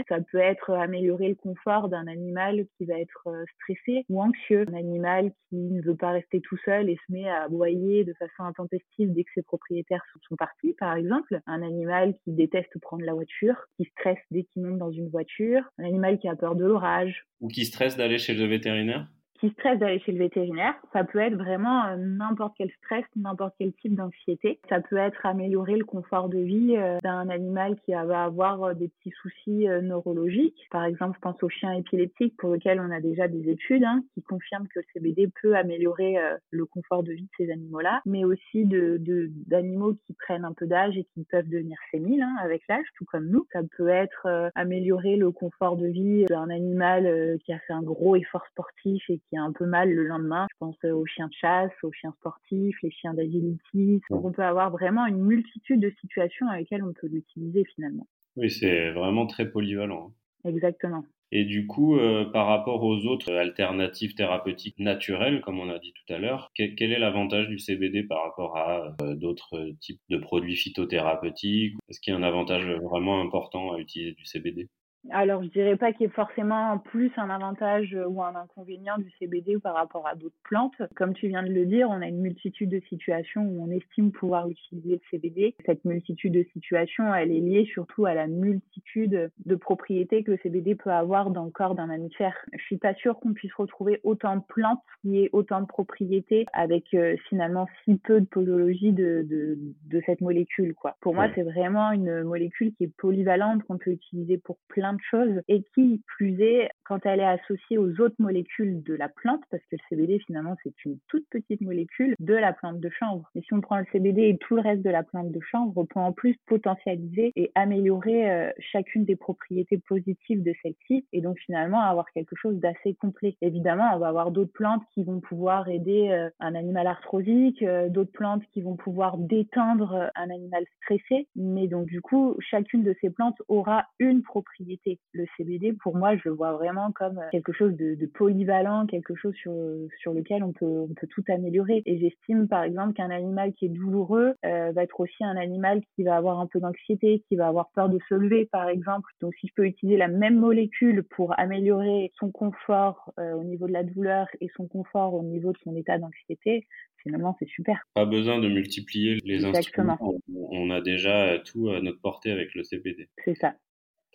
Ça 0.09 0.21
peut 0.31 0.38
être 0.38 0.71
améliorer 0.71 1.28
le 1.28 1.35
confort 1.35 1.88
d'un 1.88 2.07
animal 2.07 2.66
qui 2.76 2.85
va 2.85 2.99
être 2.99 3.28
euh, 3.28 3.45
stressé 3.57 4.04
ou 4.09 4.21
anxieux, 4.21 4.64
un 4.69 4.75
animal 4.75 5.33
qui 5.49 5.57
ne 5.57 5.83
veut 5.83 5.97
pas 5.97 6.11
rester 6.11 6.40
tout 6.40 6.57
seul 6.64 6.88
et 6.88 6.97
se 7.07 7.12
met 7.12 7.28
à 7.28 7.45
aboyer 7.45 8.04
de 8.04 8.12
façon 8.14 8.45
intempestive 8.45 9.12
dès 9.12 9.25
que 9.25 9.31
ses 9.35 9.42
propriétaires 9.42 10.02
sont 10.28 10.37
partis, 10.37 10.75
par 10.75 10.97
exemple. 10.97 11.40
Un 11.47 11.62
animal 11.62 12.14
qui 12.25 12.33
déteste 12.33 12.78
prendre 12.81 13.04
la 13.04 13.14
voiture, 13.14 13.57
qui 13.76 13.85
stresse 13.85 14.19
dès 14.31 14.45
qu'il 14.45 14.62
monte 14.62 14.78
dans 14.78 14.90
une 14.90 15.09
voiture 15.09 15.62
un 15.78 15.85
animal 15.85 16.19
qui 16.19 16.28
a 16.28 16.37
peur 16.37 16.54
de 16.54 16.64
l'orage. 16.64 17.25
Ou 17.40 17.49
qui 17.49 17.64
stresse 17.64 17.97
d'aller 17.97 18.19
chez 18.19 18.35
le 18.35 18.47
vétérinaire 18.47 19.09
qui 19.42 19.50
stresse 19.50 19.78
d'aller 19.80 19.99
chez 19.99 20.12
le 20.12 20.18
vétérinaire. 20.18 20.75
Ça 20.92 21.02
peut 21.02 21.18
être 21.18 21.34
vraiment 21.34 21.84
euh, 21.87 21.96
n'importe 21.96 22.54
quel 22.56 22.70
stress, 22.78 23.04
n'importe 23.16 23.54
quel 23.58 23.72
type 23.72 23.96
d'anxiété. 23.96 24.61
Ça 24.68 24.80
peut 24.80 24.96
être 24.96 25.26
améliorer 25.26 25.76
le 25.76 25.84
confort 25.84 26.28
de 26.28 26.38
vie 26.38 26.76
euh, 26.76 26.99
d'un 27.02 27.28
animal 27.28 27.75
qui 27.84 27.92
va 27.92 28.22
avoir 28.22 28.62
euh, 28.62 28.75
des 28.75 28.88
petits 28.88 29.12
soucis 29.20 29.66
neurologiques. 29.82 30.68
Par 30.70 30.84
exemple, 30.84 31.16
je 31.16 31.20
pense 31.20 31.42
aux 31.42 31.49
chiens 31.49 31.72
épileptiques 31.72 32.37
pour 32.37 32.52
lesquels 32.52 32.80
on 32.80 32.92
a 32.92 33.00
déjà 33.00 33.26
des 33.26 33.50
études 33.50 33.82
hein, 33.82 34.04
qui 34.14 34.22
confirment 34.22 34.68
que 34.68 34.78
le 34.78 34.84
CBD 34.92 35.28
peut 35.42 35.56
améliorer 35.56 36.16
le 36.50 36.64
confort 36.64 37.02
de 37.02 37.12
vie 37.12 37.25
de 37.25 37.28
ces 37.37 37.50
animaux-là, 37.50 38.00
mais 38.06 38.25
aussi 38.25 38.64
de 38.64 39.00
d'animaux 39.46 39.94
qui 40.06 40.12
prennent 40.14 40.44
un 40.44 40.52
peu 40.52 40.66
d'âge 40.66 40.96
et 40.96 41.04
qui 41.14 41.25
peuvent 41.25 41.49
devenir 41.49 41.76
séniles 41.90 42.22
hein, 42.22 42.37
avec 42.40 42.62
l'âge, 42.68 42.87
tout 42.96 43.04
comme 43.06 43.26
nous. 43.26 43.46
Ça 43.52 43.61
peut 43.76 43.88
être 43.88 44.50
améliorer 44.54 45.16
le 45.16 45.32
confort 45.32 45.76
de 45.76 45.87
vie 45.87 46.25
d'un 46.26 46.50
animal 46.50 47.38
qui 47.44 47.52
a 47.52 47.58
fait 47.61 47.72
un 47.72 47.82
gros 47.82 48.14
effort 48.16 48.46
sportif 48.46 49.02
et 49.08 49.20
qui 49.28 49.32
qui 49.33 49.39
a 49.39 49.43
un 49.43 49.53
peu 49.53 49.65
mal 49.65 49.91
le 49.91 50.05
lendemain. 50.05 50.47
Je 50.51 50.57
pense 50.59 50.77
aux 50.85 51.07
chiens 51.07 51.29
de 51.29 51.33
chasse, 51.33 51.73
aux 51.83 51.93
chiens 51.93 52.12
sportifs, 52.19 52.77
les 52.83 52.91
chiens 52.91 53.15
d'agility. 53.15 54.03
Donc 54.11 54.25
on 54.25 54.33
peut 54.33 54.45
avoir 54.45 54.71
vraiment 54.71 55.07
une 55.07 55.23
multitude 55.23 55.81
de 55.81 55.91
situations 56.01 56.49
avec 56.49 56.65
lesquelles 56.65 56.85
on 56.85 56.93
peut 56.93 57.07
l'utiliser 57.07 57.65
finalement. 57.75 58.07
Oui, 58.37 58.51
c'est 58.51 58.91
vraiment 58.91 59.27
très 59.27 59.51
polyvalent. 59.51 60.12
Hein. 60.45 60.51
Exactement. 60.51 61.05
Et 61.35 61.45
du 61.47 61.67
coup, 61.67 61.97
euh, 61.97 62.27
par 62.27 62.47
rapport 62.47 62.83
aux 62.85 63.07
autres 63.07 63.33
alternatives 63.33 64.15
thérapeutiques 64.15 64.79
naturelles, 64.79 65.41
comme 65.41 65.61
on 65.61 65.71
a 65.71 65.79
dit 65.79 65.95
tout 65.95 66.12
à 66.12 66.19
l'heure, 66.19 66.51
quel, 66.55 66.75
est 66.79 66.99
l'avantage 66.99 67.49
du 67.49 67.59
CBD 67.59 68.03
par 68.03 68.23
rapport 68.23 68.59
à 68.59 68.95
euh, 69.01 69.15
d'autres 69.15 69.71
types 69.81 70.03
de 70.11 70.19
produits 70.19 70.57
phytothérapeutiques? 70.57 71.75
Est-ce 71.89 72.01
qu'il 72.01 72.12
y 72.12 72.17
a 72.17 72.19
un 72.19 72.23
avantage 72.23 72.67
vraiment 72.83 73.23
important 73.23 73.73
à 73.73 73.79
utiliser 73.79 74.12
du 74.12 74.27
CBD 74.27 74.69
alors, 75.11 75.42
je 75.42 75.49
dirais 75.49 75.76
pas 75.76 75.92
qu'il 75.92 76.02
y 76.02 76.04
ait 76.09 76.12
forcément 76.12 76.78
plus 76.78 77.11
un 77.16 77.28
avantage 77.28 77.97
ou 78.09 78.23
un 78.23 78.37
inconvénient 78.37 78.99
du 78.99 79.11
CBD 79.18 79.59
par 79.59 79.75
rapport 79.75 80.06
à 80.06 80.14
d'autres 80.14 80.37
plantes. 80.44 80.80
Comme 80.94 81.12
tu 81.12 81.26
viens 81.26 81.42
de 81.42 81.50
le 81.50 81.66
dire, 81.66 81.88
on 81.90 82.00
a 82.00 82.06
une 82.06 82.21
multitude 82.21 82.71
de 82.71 82.80
situations 82.88 83.42
où 83.42 83.64
on 83.64 83.71
estime 83.71 84.12
pouvoir 84.12 84.49
utiliser 84.49 84.92
le 84.92 85.00
CBD. 85.11 85.56
Cette 85.66 85.85
multitude 85.85 86.32
de 86.32 86.47
situations, 86.52 87.12
elle 87.12 87.32
est 87.32 87.40
liée 87.40 87.68
surtout 87.73 88.06
à 88.06 88.14
la 88.14 88.28
multitude 88.28 89.30
de 89.44 89.54
propriétés 89.56 90.23
que 90.23 90.32
le 90.32 90.38
CBD 90.42 90.76
peut 90.76 90.92
avoir 90.92 91.30
dans 91.30 91.44
le 91.44 91.50
corps 91.50 91.75
d'un 91.75 91.87
mammifère. 91.87 92.37
Je 92.56 92.62
suis 92.62 92.78
pas 92.78 92.94
sûre 92.94 93.18
qu'on 93.18 93.32
puisse 93.32 93.54
retrouver 93.54 94.00
autant 94.04 94.37
de 94.37 94.42
plantes 94.49 94.82
qui 95.00 95.18
aient 95.18 95.30
autant 95.32 95.61
de 95.61 95.66
propriétés 95.66 96.47
avec 96.52 96.94
euh, 96.94 97.16
finalement 97.28 97.66
si 97.85 97.97
peu 97.97 98.21
de 98.21 98.26
posologie 98.26 98.92
de, 98.92 99.26
de, 99.28 99.59
de 99.87 100.02
cette 100.06 100.21
molécule. 100.21 100.75
Quoi. 100.75 100.97
Pour 101.00 101.14
moi, 101.14 101.26
c'est 101.35 101.42
vraiment 101.42 101.90
une 101.90 102.23
molécule 102.23 102.73
qui 102.75 102.85
est 102.85 102.97
polyvalente, 102.97 103.64
qu'on 103.64 103.78
peut 103.78 103.90
utiliser 103.90 104.38
pour 104.38 104.59
plein 104.68 104.91
de 104.92 105.00
choses 105.11 105.40
et 105.49 105.62
qui 105.75 106.02
plus 106.06 106.40
est 106.40 106.70
quand 106.84 107.04
elle 107.06 107.20
est 107.20 107.25
associée 107.25 107.78
aux 107.78 108.00
autres 108.00 108.16
molécules 108.18 108.82
de 108.82 108.94
la 108.94 109.08
plante, 109.08 109.42
parce 109.50 109.62
que 109.64 109.76
le 109.76 109.82
CBD 109.88 110.18
finalement 110.26 110.56
c'est 110.62 110.84
une 110.84 110.99
toute 111.08 111.26
petite 111.30 111.61
molécule 111.61 112.14
de 112.18 112.34
la 112.34 112.52
plante 112.52 112.80
de 112.80 112.90
chanvre. 112.90 113.30
Et 113.34 113.42
si 113.42 113.54
on 113.54 113.61
prend 113.61 113.78
le 113.78 113.87
CBD 113.92 114.28
et 114.28 114.38
tout 114.38 114.56
le 114.56 114.62
reste 114.62 114.82
de 114.82 114.90
la 114.90 115.02
plante 115.02 115.30
de 115.30 115.40
chanvre, 115.40 115.72
on 115.76 115.87
peut 115.87 116.00
en 116.00 116.12
plus 116.12 116.37
potentialiser 116.46 117.32
et 117.37 117.50
améliorer 117.54 118.30
euh, 118.30 118.50
chacune 118.58 119.04
des 119.04 119.16
propriétés 119.16 119.78
positives 119.78 120.42
de 120.42 120.52
celle-ci 120.62 121.06
et 121.12 121.20
donc 121.20 121.38
finalement 121.38 121.80
avoir 121.80 122.11
quelque 122.12 122.37
chose 122.37 122.56
d'assez 122.56 122.94
complet. 122.94 123.37
Évidemment, 123.40 123.90
on 123.94 123.99
va 123.99 124.08
avoir 124.08 124.30
d'autres 124.30 124.52
plantes 124.52 124.82
qui 124.92 125.04
vont 125.04 125.20
pouvoir 125.20 125.68
aider 125.68 126.11
euh, 126.11 126.30
un 126.40 126.54
animal 126.54 126.87
arthrosique, 126.87 127.62
euh, 127.62 127.88
d'autres 127.88 128.12
plantes 128.12 128.42
qui 128.52 128.61
vont 128.61 128.76
pouvoir 128.76 129.18
détendre 129.18 130.11
un 130.14 130.30
animal 130.30 130.64
stressé, 130.82 131.28
mais 131.37 131.68
donc 131.68 131.87
du 131.87 132.00
coup, 132.00 132.37
chacune 132.40 132.82
de 132.82 132.94
ces 133.00 133.11
plantes 133.11 133.40
aura 133.49 133.87
une 133.99 134.22
propriété 134.22 134.82
le 135.12 135.25
CBD, 135.37 135.73
pour 135.73 135.97
moi, 135.97 136.17
je 136.17 136.23
le 136.27 136.35
vois 136.35 136.53
vraiment 136.53 136.93
comme 136.93 137.19
euh, 137.19 137.29
quelque 137.31 137.53
chose 137.53 137.75
de, 137.77 138.07
polyvalent, 138.07 138.87
quelque 138.87 139.15
chose 139.15 139.35
sur, 139.35 139.53
sur 140.01 140.12
lequel 140.12 140.43
on 140.43 140.53
peut, 140.53 140.65
on 140.67 140.95
peut 140.95 141.07
tout 141.07 141.25
améliorer. 141.29 141.83
Et 141.87 141.99
j'estime, 141.99 142.49
par 142.49 142.62
exemple, 142.62 142.95
qu'un 142.95 143.11
animal 143.11 143.53
qui 143.55 143.67
est 143.67 143.69
douloureux 143.69 144.35
euh, 144.45 144.73
va 144.73 144.83
être 144.83 145.01
aussi 145.01 145.25
un 145.25 145.37
animal 145.37 145.81
qui 145.95 146.03
va 146.03 146.17
avoir 146.17 146.41
un 146.41 146.47
peu 146.47 146.61
d'anxiété, 146.61 147.23
qui 147.29 147.37
va 147.37 147.49
avoir 147.49 147.71
peur 147.71 147.89
de 147.89 147.99
se 148.09 148.15
lever, 148.15 148.47
par 148.51 148.69
exemple. 148.69 149.11
Donc, 149.21 149.35
si 149.41 149.49
je 149.49 149.53
peux 149.55 149.67
utiliser 149.67 149.97
la 149.97 150.09
même 150.09 150.39
molécule 150.39 151.03
pour 151.05 151.39
améliorer 151.39 152.12
son 152.19 152.31
confort 152.31 153.12
euh, 153.19 153.33
au 153.35 153.45
niveau 153.45 153.67
de 153.67 153.73
la 153.73 153.85
douleur 153.85 154.27
et 154.41 154.49
son 154.57 154.67
confort 154.67 155.15
au 155.15 155.23
niveau 155.23 155.53
de 155.53 155.59
son 155.65 155.75
état 155.77 155.99
d'anxiété, 155.99 156.67
finalement, 157.03 157.37
c'est 157.39 157.49
super. 157.49 157.83
Pas 157.95 158.07
besoin 158.07 158.39
de 158.39 158.49
multiplier 158.49 159.19
les 159.25 159.47
Exactement. 159.47 159.93
instruments. 159.93 160.19
On 160.51 160.71
a 160.71 160.81
déjà 160.81 161.39
tout 161.39 161.71
à 161.71 161.81
notre 161.81 162.01
portée 162.01 162.31
avec 162.31 162.55
le 162.55 162.62
CBD. 162.62 163.09
C'est 163.25 163.35
ça. 163.35 163.55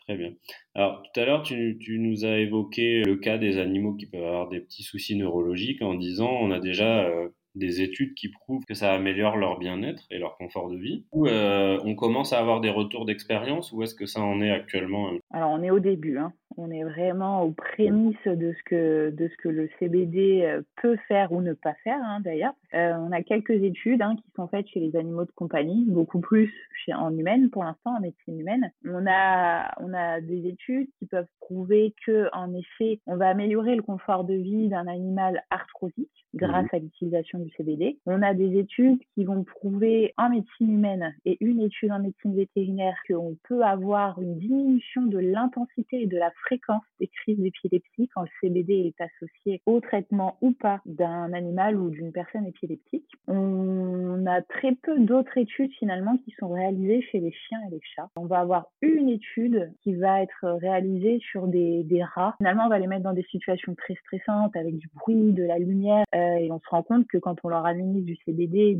Très 0.08 0.18
bien. 0.18 0.34
Alors, 0.74 1.04
tout 1.04 1.20
à 1.20 1.26
l'heure, 1.26 1.44
tu, 1.44 1.78
nous 2.00 2.24
as 2.24 2.38
évoqué 2.38 3.04
le 3.04 3.18
cas 3.18 3.38
des 3.38 3.58
animaux 3.58 3.94
qui 3.94 4.06
peuvent 4.06 4.24
avoir 4.24 4.48
des 4.48 4.62
petits 4.62 4.84
soucis 4.84 5.18
neurologiques 5.18 5.82
en 5.82 5.96
disant 5.96 6.30
on 6.30 6.52
a 6.52 6.60
déjà 6.60 7.06
euh, 7.06 7.28
des 7.58 7.82
études 7.82 8.14
qui 8.14 8.30
prouvent 8.30 8.66
que 8.66 8.74
ça 8.74 8.94
améliore 8.94 9.38
leur 9.38 9.60
bien-être 9.60 10.04
et 10.12 10.20
leur 10.20 10.38
confort 10.38 10.70
de 10.70 10.78
vie. 10.78 11.06
Ou 11.12 11.28
euh, 11.28 11.80
on 11.84 11.96
commence 11.96 12.34
à 12.34 12.40
avoir 12.40 12.62
des 12.62 12.70
retours 12.70 13.06
d'expérience 13.06 13.72
ou 13.72 13.84
est-ce 13.84 13.96
que 13.96 14.06
ça 14.06 14.22
en 14.22 14.42
est 14.42 14.52
actuellement 14.52 15.12
Alors, 15.32 15.52
on 15.52 15.64
est 15.64 15.72
au 15.72 15.80
début. 15.80 16.18
Hein. 16.18 16.34
On 16.60 16.72
est 16.72 16.84
vraiment 16.84 17.44
aux 17.44 17.52
prémices 17.52 18.16
de 18.26 18.54
ce 18.54 18.64
que, 18.66 19.10
de 19.12 19.28
ce 19.28 19.38
que 19.38 19.50
le 19.50 19.70
CBD 19.80 20.42
euh, 20.44 20.62
peut 20.82 20.98
faire 21.08 21.32
ou 21.32 21.42
ne 21.42 21.54
pas 21.54 21.76
faire, 21.84 22.00
hein, 22.04 22.20
d'ailleurs. 22.22 22.54
Euh, 22.74 22.94
on 22.98 23.12
a 23.12 23.22
quelques 23.22 23.52
études 23.52 24.02
hein, 24.02 24.16
qui 24.16 24.32
sont 24.36 24.48
faites 24.48 24.68
chez 24.68 24.80
les 24.80 24.96
animaux 24.96 25.26
de 25.26 25.32
compagnie, 25.32 25.86
beaucoup 25.88 26.20
plus 26.20 26.52
chez, 26.84 26.94
en 26.94 27.16
humaine 27.16 27.50
pour 27.50 27.64
l'instant, 27.64 27.98
en 27.98 28.00
médecine 28.00 28.40
humaine. 28.40 28.72
On 28.86 29.06
a, 29.08 29.72
on 29.82 29.94
a 29.94 30.20
des 30.22 30.48
études 30.48 30.90
qui 30.98 31.06
peuvent 31.06 31.28
prouver 31.42 31.94
que, 32.06 32.28
en 32.34 32.54
effet, 32.54 33.02
on 33.06 33.18
va 33.18 33.30
améliorer 33.30 33.76
le 33.76 33.84
confort 33.84 34.24
de 34.24 34.34
vie 34.34 34.70
d'un 34.70 34.88
animal 34.88 35.44
arthrosique 35.50 36.26
grâce 36.34 36.66
mmh 36.66 36.76
à 36.76 36.80
l'utilisation 36.80 37.40
CBD. 37.58 37.98
On 38.06 38.22
a 38.22 38.34
des 38.34 38.58
études 38.58 39.00
qui 39.14 39.24
vont 39.24 39.44
prouver 39.44 40.14
en 40.18 40.30
médecine 40.30 40.72
humaine 40.72 41.16
et 41.26 41.38
une 41.42 41.62
étude 41.62 41.92
en 41.92 42.00
médecine 42.00 42.36
vétérinaire 42.36 42.96
qu'on 43.08 43.38
peut 43.48 43.64
avoir 43.64 44.22
une 44.22 44.38
diminution 44.38 45.04
de 45.04 45.20
l'intensité 45.20 46.02
et 46.02 46.08
de 46.08 46.18
la 46.18 46.32
fréquence 46.46 46.84
des 47.00 47.08
crises 47.08 47.40
d'épilepsie 47.40 48.10
quand 48.14 48.22
le 48.22 48.30
CBD 48.42 48.94
est 48.94 49.04
associé 49.04 49.62
au 49.66 49.80
traitement 49.80 50.38
ou 50.42 50.52
pas 50.52 50.82
d'un 50.86 51.34
animal 51.34 51.78
ou 51.78 51.90
d'une 51.90 52.12
personne 52.12 52.46
épileptique. 52.46 53.10
On 53.28 54.26
a 54.26 54.42
très 54.42 54.76
peu 54.76 55.00
d'autres 55.00 55.38
études 55.38 55.72
finalement 55.80 56.18
qui 56.18 56.34
sont 56.40 56.50
réalisées 56.50 57.02
chez 57.12 57.20
les 57.20 57.32
chiens 57.32 57.60
et 57.68 57.72
les 57.72 57.82
chats. 57.96 58.10
On 58.16 58.26
va 58.26 58.40
avoir 58.40 58.66
une 58.82 59.10
étude 59.10 59.72
qui 59.82 59.96
va 59.96 60.22
être 60.22 60.46
réalisée 60.62 61.20
sur 61.20 61.48
des, 61.48 61.84
des 61.84 62.04
rats. 62.04 62.36
Finalement, 62.38 62.66
on 62.66 62.70
va 62.70 62.80
les 62.80 62.88
mettre 62.88 63.04
dans 63.04 63.14
des 63.14 63.26
situations 63.32 63.76
très 63.76 63.96
stressantes 63.96 64.56
avec 64.56 64.78
du 64.78 64.88
bruit, 64.96 65.34
de 65.34 65.44
la 65.44 65.58
lumière, 65.60 66.06
euh, 66.16 66.36
et 66.36 66.52
on 66.52 66.60
se 66.60 66.70
rend 66.70 66.84
compte 66.84 67.08
que 67.08 67.18
quand 67.18 67.37
on 67.44 67.50
leur 67.50 67.66
administre 67.66 68.06
du 68.06 68.18
CBD, 68.26 68.78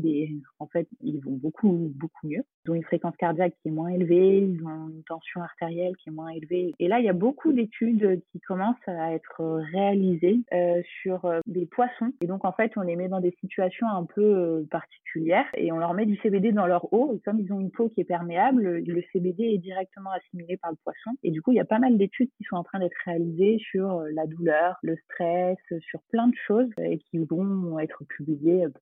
en 0.58 0.66
fait, 0.66 0.88
ils 1.00 1.20
vont 1.20 1.32
beaucoup, 1.36 1.92
beaucoup 1.94 2.26
mieux. 2.26 2.42
Ils 2.64 2.70
ont 2.70 2.74
une 2.74 2.84
fréquence 2.84 3.16
cardiaque 3.16 3.54
qui 3.62 3.68
est 3.68 3.72
moins 3.72 3.88
élevée, 3.88 4.38
ils 4.40 4.64
ont 4.64 4.88
une 4.88 5.02
tension 5.04 5.42
artérielle 5.42 5.96
qui 5.96 6.10
est 6.10 6.12
moins 6.12 6.28
élevée. 6.28 6.74
Et 6.78 6.88
là, 6.88 6.98
il 6.98 7.04
y 7.04 7.08
a 7.08 7.14
beaucoup 7.14 7.52
d'études 7.52 8.20
qui 8.32 8.40
commencent 8.40 8.76
à 8.86 9.12
être 9.14 9.42
réalisées 9.72 10.40
euh, 10.52 10.82
sur 11.02 11.24
euh, 11.24 11.40
des 11.46 11.66
poissons. 11.66 12.12
Et 12.20 12.26
donc, 12.26 12.44
en 12.44 12.52
fait, 12.52 12.72
on 12.76 12.82
les 12.82 12.96
met 12.96 13.08
dans 13.08 13.20
des 13.20 13.34
situations 13.40 13.86
un 13.88 14.04
peu 14.04 14.22
euh, 14.22 14.66
particulières 14.70 15.46
et 15.54 15.72
on 15.72 15.78
leur 15.78 15.94
met 15.94 16.06
du 16.06 16.16
CBD 16.18 16.52
dans 16.52 16.66
leur 16.66 16.92
eau. 16.92 17.14
Et 17.14 17.20
comme 17.20 17.40
ils 17.40 17.52
ont 17.52 17.60
une 17.60 17.70
peau 17.70 17.88
qui 17.88 18.00
est 18.00 18.04
perméable, 18.04 18.78
le 18.78 19.02
CBD 19.12 19.44
est 19.44 19.58
directement 19.58 20.10
assimilé 20.10 20.56
par 20.56 20.70
le 20.70 20.76
poisson. 20.82 21.10
Et 21.22 21.30
du 21.30 21.42
coup, 21.42 21.52
il 21.52 21.56
y 21.56 21.60
a 21.60 21.64
pas 21.64 21.78
mal 21.78 21.96
d'études 21.96 22.30
qui 22.36 22.44
sont 22.44 22.56
en 22.56 22.64
train 22.64 22.78
d'être 22.78 22.96
réalisées 23.04 23.58
sur 23.58 24.02
la 24.12 24.26
douleur, 24.26 24.76
le 24.82 24.96
stress, 25.04 25.58
sur 25.80 26.00
plein 26.10 26.28
de 26.28 26.34
choses 26.46 26.68
et 26.82 26.98
qui 26.98 27.18
vont 27.18 27.78
être 27.78 28.04
publiées 28.04 28.37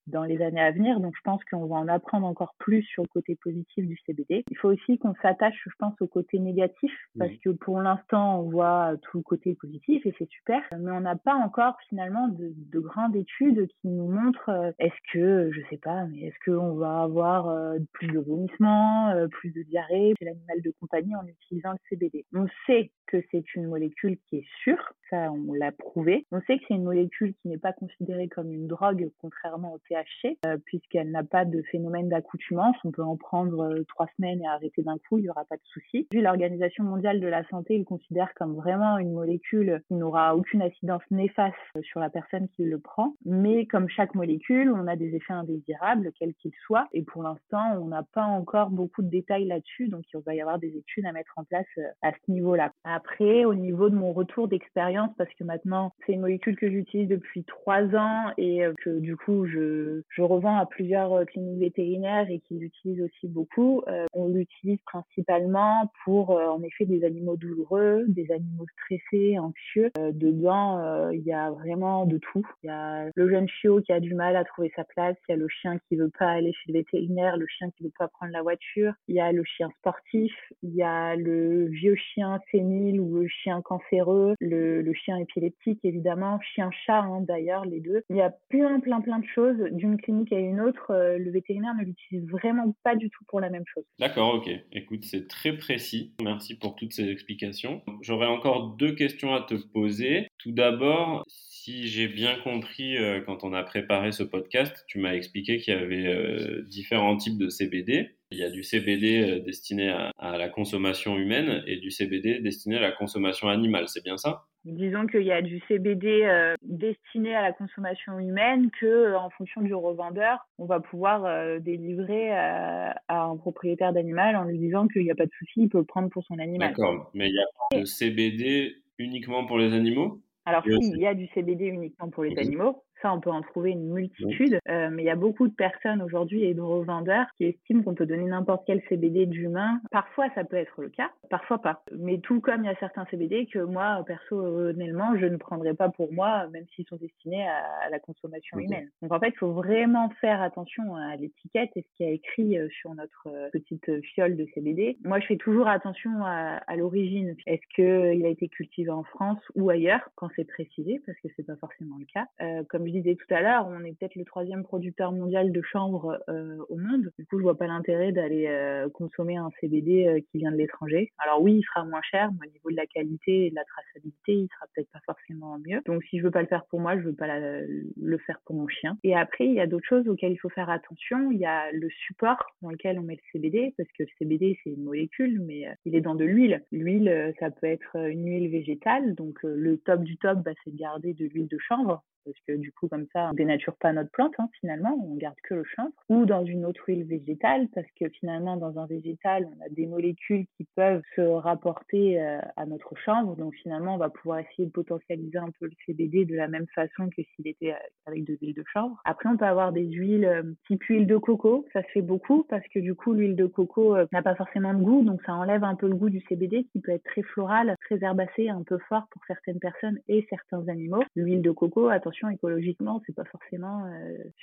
dans 0.07 0.25
les 0.25 0.43
années 0.43 0.61
à 0.61 0.71
venir. 0.71 1.01
Donc, 1.01 1.15
je 1.17 1.23
pense 1.23 1.43
qu'on 1.45 1.67
va 1.67 1.77
en 1.77 1.89
apprendre 1.89 2.27
encore 2.27 2.55
plus 2.59 2.83
sur 2.83 3.03
le 3.03 3.09
côté 3.09 3.37
positif 3.37 3.87
du 3.87 3.97
CBD. 4.07 4.45
Il 4.51 4.57
faut 4.57 4.69
aussi 4.69 4.99
qu'on 4.99 5.15
s'attache, 5.23 5.61
je 5.65 5.75
pense, 5.79 5.95
au 6.01 6.07
côté 6.07 6.39
négatif 6.39 6.93
parce 7.19 7.35
que 7.45 7.51
pour 7.51 7.81
l'instant, 7.81 8.41
on 8.41 8.51
voit 8.51 8.95
tout 9.03 9.19
le 9.19 9.23
côté 9.23 9.55
positif 9.55 10.05
et 10.07 10.15
c'est 10.19 10.29
super, 10.29 10.61
mais 10.79 10.91
on 10.91 11.01
n'a 11.01 11.17
pas 11.17 11.35
encore 11.35 11.77
finalement 11.89 12.29
de, 12.29 12.53
de, 12.55 12.81
grandes 12.81 13.17
études 13.17 13.67
qui 13.81 13.89
nous 13.89 14.09
montrent 14.09 14.51
euh, 14.51 14.71
est-ce 14.79 15.13
que, 15.13 15.51
je 15.53 15.61
sais 15.71 15.79
pas, 15.79 16.05
mais 16.07 16.23
est-ce 16.23 16.51
qu'on 16.51 16.75
va 16.75 17.03
avoir 17.03 17.49
euh, 17.49 17.79
plus 17.93 18.09
de 18.09 18.19
vomissements, 18.19 19.11
euh, 19.11 19.29
plus 19.29 19.51
de 19.51 19.63
diarrhée 19.63 20.15
chez 20.19 20.25
l'animal 20.25 20.61
de 20.63 20.73
compagnie 20.81 21.17
en 21.17 21.27
utilisant 21.27 21.73
le 21.73 21.79
CBD. 21.89 22.25
On 22.35 22.47
sait 22.67 22.91
que 23.07 23.19
c'est 23.31 23.55
une 23.55 23.67
molécule 23.67 24.19
qui 24.29 24.39
est 24.39 24.47
sûre, 24.63 24.93
ça 25.11 25.31
on 25.33 25.53
l'a 25.53 25.73
prouvé. 25.73 26.27
On 26.33 26.41
sait 26.43 26.59
que 26.59 26.65
c'est 26.69 26.75
une 26.75 26.85
molécule 26.85 27.35
qui 27.35 27.49
n'est 27.49 27.59
pas 27.59 27.73
considérée 27.73 28.29
comme 28.29 28.53
une 28.53 28.67
drogue, 28.67 29.11
contrairement 29.21 29.46
au 29.55 29.79
THC, 29.89 30.39
puisqu'elle 30.65 31.11
n'a 31.11 31.25
pas 31.25 31.45
de 31.45 31.63
phénomène 31.71 32.09
d'accoutumance. 32.09 32.77
On 32.85 32.91
peut 32.91 33.03
en 33.03 33.17
prendre 33.17 33.83
trois 33.89 34.07
semaines 34.17 34.43
et 34.43 34.47
arrêter 34.47 34.83
d'un 34.83 34.99
coup, 34.99 35.19
il 35.19 35.23
n'y 35.23 35.31
aura 35.31 35.45
pas 35.45 35.57
de 35.57 35.63
souci. 35.65 36.07
Vu 36.13 36.21
l'Organisation 36.21 36.85
mondiale 36.85 37.21
de 37.21 37.27
la 37.27 37.47
santé, 37.49 37.77
il 37.77 37.85
considère 37.85 38.33
comme 38.35 38.55
vraiment 38.55 38.99
une 38.99 39.13
molécule 39.13 39.83
qui 39.89 39.95
n'aura 39.95 40.37
aucune 40.37 40.63
incidence 40.63 41.03
néfaste 41.11 41.55
sur 41.83 42.01
la 42.01 42.11
personne 42.11 42.49
qui 42.49 42.65
le 42.65 42.79
prend. 42.79 43.15
Mais 43.25 43.67
comme 43.67 43.89
chaque 43.89 44.15
molécule, 44.15 44.73
on 44.73 44.87
a 44.87 44.97
des 44.97 45.15
effets 45.15 45.33
indésirables, 45.33 46.13
quels 46.19 46.35
qu'ils 46.35 46.55
soient. 46.67 46.89
Et 46.93 47.03
pour 47.03 47.23
l'instant, 47.23 47.79
on 47.81 47.87
n'a 47.87 48.03
pas 48.03 48.25
encore 48.25 48.71
beaucoup 48.71 49.03
de 49.03 49.09
détails 49.09 49.47
là-dessus. 49.47 49.89
Donc, 49.89 50.03
il 50.13 50.21
va 50.21 50.35
y 50.35 50.41
avoir 50.41 50.59
des 50.59 50.77
études 50.77 51.07
à 51.07 51.13
mettre 51.13 51.33
en 51.37 51.45
place 51.45 51.67
euh, 51.79 51.83
à 52.03 52.13
ce 52.13 52.31
niveau-là. 52.31 52.73
Après, 52.85 53.45
au 53.45 53.55
niveau 53.55 53.89
de 53.91 53.95
mon 53.95 54.13
retour 54.13 54.49
d'expérience, 54.49 55.11
parce 55.17 55.33
que 55.35 55.45
maintenant, 55.45 55.93
c'est 56.05 56.13
une 56.13 56.21
molécule 56.21 56.57
que 56.57 56.71
j'utilise 56.71 57.09
depuis 57.09 57.45
trois 57.45 57.85
ans 57.95 58.33
et 58.37 58.65
euh, 58.65 58.73
que 58.83 58.99
du 58.99 59.17
coup, 59.17 59.36
je, 59.45 60.03
je 60.09 60.23
revends 60.23 60.57
à 60.57 60.67
plusieurs 60.67 61.13
euh, 61.13 61.25
cliniques 61.25 61.61
vétérinaires 61.61 62.31
et 62.31 62.41
qui 62.41 62.55
l'utilisent 62.55 63.03
aussi 63.03 63.29
beaucoup. 63.29 63.83
on 64.15 64.29
l'utilise 64.29 64.79
principalement 64.87 65.91
pour, 66.05 66.31
en 66.31 66.63
effet, 66.63 66.87
des 66.87 67.05
animaux 67.05 67.37
douloureux, 67.37 68.05
des 68.09 68.31
animaux 68.31 68.67
stressés, 68.79 69.39
anxieux. 69.39 69.91
Euh, 69.99 70.13
dedans, 70.13 70.79
euh, 70.79 71.15
il 71.15 71.23
y 71.23 71.33
a 71.33 71.51
vraiment 71.51 72.07
de 72.07 72.19
tout. 72.19 72.47
Il 72.63 72.69
y 72.69 72.71
a 72.71 73.09
le 73.15 73.29
jeune 73.29 73.49
chiot 73.49 73.81
qui 73.81 73.93
a 73.93 74.01
du 74.01 74.15
mal 74.15 74.37
à 74.37 74.45
trouver 74.45 74.73
sa 74.77 74.85
place, 74.85 75.17
il 75.29 75.33
y 75.33 75.35
a 75.35 75.37
le 75.37 75.49
chien 75.49 75.79
qui 75.89 75.97
veut 75.97 76.11
pas 76.19 76.29
aller 76.29 76.53
chez 76.53 76.73
le 76.73 76.79
vétérinaire, 76.79 77.37
le 77.37 77.47
chien 77.47 77.71
qui 77.71 77.85
veut 77.85 77.93
pas 77.99 78.09
prendre 78.09 78.33
la 78.33 78.43
voiture, 78.43 78.93
il 79.09 79.17
y 79.17 79.21
a 79.21 79.33
le 79.33 79.45
chien 79.45 79.71
sportif, 79.79 80.33
il 80.63 80.75
y 80.75 80.83
a 80.83 81.17
le 81.17 81.67
vieux 81.67 81.97
chien 81.97 82.41
sénile 82.51 83.01
ou 83.01 83.21
le 83.21 83.29
chien 83.29 83.63
cancéreux, 83.63 84.35
le, 84.41 84.83
le 84.83 84.93
chien 84.95 85.17
épileptique 85.19 85.81
évidemment, 85.85 86.41
chien-chat 86.41 87.01
hein, 87.01 87.21
d'ailleurs, 87.23 87.65
les 87.65 87.81
deux. 87.81 88.03
Il 88.11 88.17
y 88.17 88.23
a 88.23 88.33
plein, 88.49 88.81
plein, 88.81 89.01
plein 89.01 89.19
de 89.19 89.26
choses. 89.29 89.57
D'une 89.73 90.01
clinique 90.01 90.33
à 90.33 90.39
une 90.39 90.61
autre, 90.61 90.91
euh, 90.91 91.19
le 91.19 91.31
vétérinaire 91.31 91.75
ne 91.75 91.85
l'utilise 91.85 92.27
vraiment 92.29 92.75
pas 92.83 92.97
du 92.97 93.11
tout 93.11 93.25
pour 93.29 93.41
la 93.41 93.51
même 93.51 93.65
chose. 93.73 93.85
D'accord, 93.99 94.35
ok. 94.35 94.51
Écoute, 94.73 95.05
c'est 95.05 95.27
très 95.29 95.57
précis. 95.57 96.15
Merci 96.23 96.59
pour 96.59 96.75
toutes 96.77 96.93
ces 96.93 97.09
explications. 97.09 97.83
J'aurais 98.03 98.27
encore 98.27 98.77
deux 98.77 98.95
questions 98.95 99.35
à 99.35 99.43
te 99.43 99.55
poser. 99.55 100.29
Tout 100.39 100.53
d'abord, 100.53 101.25
si 101.29 101.89
j'ai 101.89 102.09
bien 102.09 102.37
compris 102.45 102.97
euh, 102.97 103.21
quand 103.21 103.43
on 103.43 103.53
a 103.53 103.63
préparé 103.63 104.13
ce 104.13 104.23
podcast, 104.23 104.85
tu 104.87 104.99
m'as 104.99 105.15
expliqué 105.15 105.59
qu'il 105.59 105.75
y 105.75 105.77
avait 105.77 106.07
euh, 106.07 106.63
différents 106.63 107.17
types 107.17 107.39
de 107.39 107.49
CBD. 107.49 108.16
Il 108.31 108.39
y 108.39 108.45
a 108.45 108.51
du 108.51 108.63
CBD 108.63 109.23
euh, 109.23 109.41
destiné 109.41 109.91
à, 109.91 110.37
la 110.37 110.49
consommation 110.49 111.17
humaine 111.17 111.63
et 111.67 111.77
du 111.77 111.91
CBD 111.91 112.41
destiné 112.41 112.77
à 112.77 112.81
la 112.81 112.93
consommation 112.93 113.49
animale, 113.49 113.89
c'est 113.89 114.03
bien 114.03 114.17
ça? 114.17 114.45
Disons 114.65 115.07
qu'il 115.07 115.23
y 115.23 115.31
a 115.31 115.43
du 115.43 115.61
CBD 115.69 116.27
destiné 116.61 117.37
à 117.37 117.43
la 117.43 117.53
consommation 117.53 118.19
humaine 118.19 118.69
que, 118.81 119.15
en 119.15 119.31
fonction 119.31 119.61
du 119.63 119.73
revendeur, 119.73 120.49
on 120.59 120.67
va 120.67 120.81
pouvoir 120.81 121.61
délivrer 121.61 122.33
à, 122.33 123.01
un 123.09 123.37
propriétaire 123.37 123.93
d'animal 123.93 124.35
en 124.35 124.43
lui 124.43 124.59
disant 124.59 124.89
qu'il 124.89 125.05
n'y 125.05 125.13
a 125.13 125.15
pas 125.15 125.27
de 125.27 125.31
souci, 125.39 125.63
il 125.63 125.69
peut 125.69 125.79
le 125.79 125.85
prendre 125.85 126.09
pour 126.09 126.25
son 126.25 126.41
animal. 126.41 126.71
D'accord, 126.71 127.13
mais 127.15 127.29
il 127.29 127.35
y 127.37 127.77
a 127.77 127.81
de 127.81 127.85
CBD 127.85 128.75
uniquement 128.99 129.47
pour 129.47 129.59
les 129.59 129.73
animaux? 129.73 130.21
Alors 130.47 130.63
oui, 130.65 130.79
il 130.81 131.01
y 131.01 131.07
a 131.07 131.15
du 131.15 131.27
CBD 131.29 131.67
uniquement 131.67 132.09
pour 132.09 132.23
les 132.23 132.39
animaux, 132.39 132.85
ça, 133.03 133.13
on 133.13 133.21
peut 133.21 133.31
en 133.31 133.43
trouver 133.43 133.71
une 133.71 133.93
multitude, 133.93 134.59
euh, 134.69 134.89
mais 134.91 135.03
il 135.03 135.07
y 135.07 135.11
a 135.11 135.17
beaucoup 135.17 135.49
de 135.49 135.55
personnes 135.55 136.03
aujourd'hui 136.03 136.45
et 136.45 136.55
de 136.55 136.61
revendeurs 136.61 137.27
qui 137.37 137.45
estiment 137.45 137.83
qu'on 137.83 137.95
peut 137.95 138.07
donner 138.07 138.25
n'importe 138.25 138.65
quel 138.67 138.83
CBD 138.89 139.27
d'humain. 139.27 139.81
Parfois, 139.91 140.29
ça 140.35 140.45
peut 140.45 140.57
être 140.57 140.81
le 140.83 140.89
cas, 140.89 141.11
parfois 141.31 141.59
pas. 141.59 141.83
Mais 141.97 142.19
tout 142.19 142.41
comme 142.41 142.65
il 142.65 142.67
y 142.67 142.71
a 142.71 142.77
certains 142.77 143.07
CBD 143.11 143.47
que 143.47 143.59
moi, 143.59 144.03
personnellement, 144.07 145.17
je 145.17 145.27
ne 145.27 145.37
prendrais 145.37 145.75
pas 145.75 145.89
pour 145.89 146.13
moi, 146.13 146.47
même 146.49 146.65
s'ils 146.75 146.87
sont 146.87 146.97
destinés 146.97 147.47
à, 147.49 147.91
la 147.91 147.99
consommation 147.99 148.59
humaine. 148.59 148.91
Donc 149.03 149.13
en 149.13 149.21
fait, 149.21 149.29
il 149.29 149.39
faut 149.39 149.53
vraiment 149.53 150.11
faire 150.21 150.43
attention 150.43 150.97
à 150.97 151.17
l'étiquette 151.17 151.71
et 151.77 151.83
ce 151.83 151.97
qui 151.97 152.05
est 152.05 152.15
écrit 152.15 152.59
euh, 152.59 152.69
sur 152.81 152.95
notre 152.95 153.29
euh, 153.29 153.49
petite 153.51 154.03
fiole 154.03 154.37
de 154.37 154.47
CBD. 154.55 154.99
Moi, 155.05 155.21
je 155.21 155.27
fais 155.27 155.37
toujours 155.37 155.69
attention 155.69 156.25
à, 156.25 156.61
à 156.67 156.77
l'origine. 156.77 157.37
Est-ce 157.47 157.67
qu'il 157.75 158.25
a 158.25 158.29
été 158.29 158.49
cultivé 158.49 158.91
en 158.91 159.05
France 159.05 159.39
ou 159.55 159.71
ailleurs, 159.71 160.09
quand 160.15 160.29
c'est 160.37 160.45
précisé, 160.45 161.01
parce 161.07 161.19
que 161.21 161.29
c'est 161.37 161.47
pas 161.47 161.57
forcément 161.57 161.97
le 161.99 162.07
cas. 162.07 162.27
Euh, 162.41 162.63
comme 162.69 162.86
je 162.87 162.93
disais 162.93 163.17
tout 163.17 163.35
à 163.35 163.41
l'heure, 163.41 163.67
on 163.69 163.85
est 163.85 163.99
peut-être 163.99 164.15
le 164.15 164.25
troisième 164.25 164.63
producteur 164.63 165.13
mondial 165.13 165.53
de 165.53 165.63
chanvre 165.63 166.19
euh, 166.29 166.57
au 166.69 166.77
monde. 166.77 167.11
Du 167.19 167.27
coup, 167.27 167.39
je 167.39 167.43
vois 167.43 167.57
pas 167.57 167.67
l'intérêt 167.67 168.13
d'aller 168.13 168.47
euh, 168.47 168.89
consommer 168.91 169.37
un 169.37 169.51
CBD 169.61 170.07
euh, 170.07 170.21
qui 170.31 170.39
vient 170.39 170.53
de 170.53 170.57
l'étranger. 170.57 171.13
Alors 171.19 171.43
oui, 171.43 171.57
il 171.57 171.63
sera 171.63 171.85
moins 171.85 172.03
cher, 172.03 172.31
mais 172.33 172.49
au 172.49 172.53
niveau 172.53 172.71
de 172.71 172.77
la 172.77 172.87
qualité 172.87 173.47
et 173.47 173.51
de 173.51 173.55
la 173.55 173.65
traçabilité, 173.65 174.33
il 174.33 174.49
sera 174.49 174.67
peut-être 174.75 174.91
pas 174.91 175.01
forcément 175.05 175.59
mieux. 175.59 175.81
Donc 175.87 176.03
si 176.05 176.19
je 176.19 176.25
veux 176.25 176.31
pas 176.31 176.43
le 176.43 176.49
faire 176.49 176.65
pour 176.67 176.81
moi, 176.81 176.97
je 176.97 177.03
veux 177.03 177.15
pas 177.15 177.39
le 177.39 178.19
faire 178.19 178.41
pour 178.45 178.57
mon 178.57 178.69
chien. 178.69 178.99
Et 179.03 179.17
après, 179.17 179.47
il 179.47 179.55
y 179.55 179.61
a 179.61 179.67
d'autres 179.67 179.87
choses 179.87 180.09
auxquelles 180.09 180.33
il 180.33 180.39
faut 180.39 180.49
faire 180.49 180.71
attention. 180.71 181.31
Il 181.31 181.39
y 181.39 181.47
a 181.47 181.71
le 181.73 181.89
support 181.91 182.39
dans 182.63 182.71
lequel 182.71 182.99
on 182.99 183.03
met 183.03 183.15
le 183.15 183.21
CBD, 183.33 183.75
parce 183.77 183.89
que 183.93 184.05
le 184.05 184.09
CBD 184.19 184.59
c'est 184.63 184.71
une 184.71 184.85
molécule, 184.85 185.41
mais 185.43 185.67
il 185.85 185.95
est 185.95 186.01
dans 186.01 186.15
de 186.15 186.25
l'huile. 186.25 186.63
L'huile, 186.73 187.35
ça 187.41 187.51
peut 187.51 187.67
être 187.67 187.97
une 187.97 188.27
huile 188.27 188.51
végétale, 188.51 189.15
donc 189.15 189.39
le 189.43 189.79
top 189.79 190.03
du 190.03 190.17
top, 190.17 190.39
bah, 190.43 190.53
c'est 190.65 190.71
de 190.71 190.79
garder 190.79 191.15
de 191.15 191.27
l'huile 191.27 191.49
de 191.49 191.59
chanvre 191.59 192.03
parce 192.27 192.39
que 192.47 192.53
du 192.53 192.73
coup, 192.77 192.89
comme 192.89 193.07
ça, 193.13 193.31
on 193.33 193.35
dénature 193.35 193.75
pas 193.77 193.93
notre 193.93 194.11
plante, 194.11 194.35
hein, 194.39 194.49
finalement, 194.61 194.97
on 195.03 195.17
garde 195.17 195.37
que 195.43 195.55
le 195.55 195.65
chanvre, 195.65 195.93
ou 196.09 196.27
dans 196.27 196.45
une 196.45 196.65
autre 196.65 196.85
huile 196.87 197.05
végétale, 197.05 197.69
parce 197.75 197.87
que 197.99 198.09
finalement, 198.09 198.57
dans 198.57 198.79
un 198.79 198.87
végétal, 198.87 199.49
on 199.49 199.65
a 199.65 199.69
des 199.71 199.87
molécules 199.87 200.47
qui 200.57 200.67
peuvent 200.77 201.03
se 201.15 201.21
rapporter 201.21 202.21
euh, 202.21 202.41
à 202.57 202.67
notre 202.67 202.95
chanvre, 202.97 203.37
donc 203.37 203.55
finalement, 203.57 203.95
on 203.95 203.99
va 203.99 204.11
pouvoir 204.11 204.41
essayer 204.41 204.67
de 204.67 204.73
potentialiser 204.73 205.39
un 205.39 205.51
peu 205.59 205.67
le 205.67 205.73
CBD 205.85 206.25
de 206.25 206.37
la 206.37 206.49
même 206.49 206.67
façon 206.75 207.09
que 207.09 207.23
s'il 207.23 207.49
était 207.49 207.73
euh, 207.73 208.07
avec 208.07 208.25
de 208.25 208.37
l'huile 208.41 208.55
de 208.55 208.65
chanvre. 208.73 209.01
Après, 209.05 209.29
on 209.29 209.37
peut 209.37 209.47
avoir 209.47 209.73
des 209.73 209.87
huiles 209.87 210.25
euh, 210.25 210.43
type 210.67 210.83
huile 210.85 211.07
de 211.07 211.17
coco, 211.17 211.65
ça 211.73 211.83
se 211.83 211.89
fait 211.89 212.03
beaucoup, 212.03 212.45
parce 212.49 212.67
que 212.69 212.79
du 212.79 212.95
coup, 212.95 213.13
l'huile 213.13 213.37
de 213.37 213.47
coco 213.47 213.97
n'a 214.13 214.23
pas 214.23 214.35
forcément 214.35 214.75
de 214.75 214.83
goût, 214.83 215.03
donc 215.03 215.23
ça 215.25 215.35
enlève 215.35 215.65
un 215.65 215.75
peu 215.75 215.89
le 215.89 215.97
goût 215.97 216.11
du 216.11 216.21
CBD, 216.29 216.65
qui 216.73 216.81
peut 216.81 216.93
être 216.93 217.05
très 217.05 217.23
floral, 217.23 217.75
très 217.87 218.03
herbacé, 218.03 218.49
un 218.49 218.63
peu 218.63 218.79
fort 218.89 219.07
pour 219.11 219.23
certaines 219.27 219.59
personnes 219.59 219.99
et 220.09 220.27
certains 220.29 220.69
animaux. 220.69 221.03
L'huile 221.15 221.43
de 221.43 221.51
coco, 221.51 221.89
attention, 221.89 222.29
écologique 222.29 222.66
écologiquement, 222.67 223.03
c'est 223.07 223.15
pas 223.15 223.25
forcément 223.25 223.85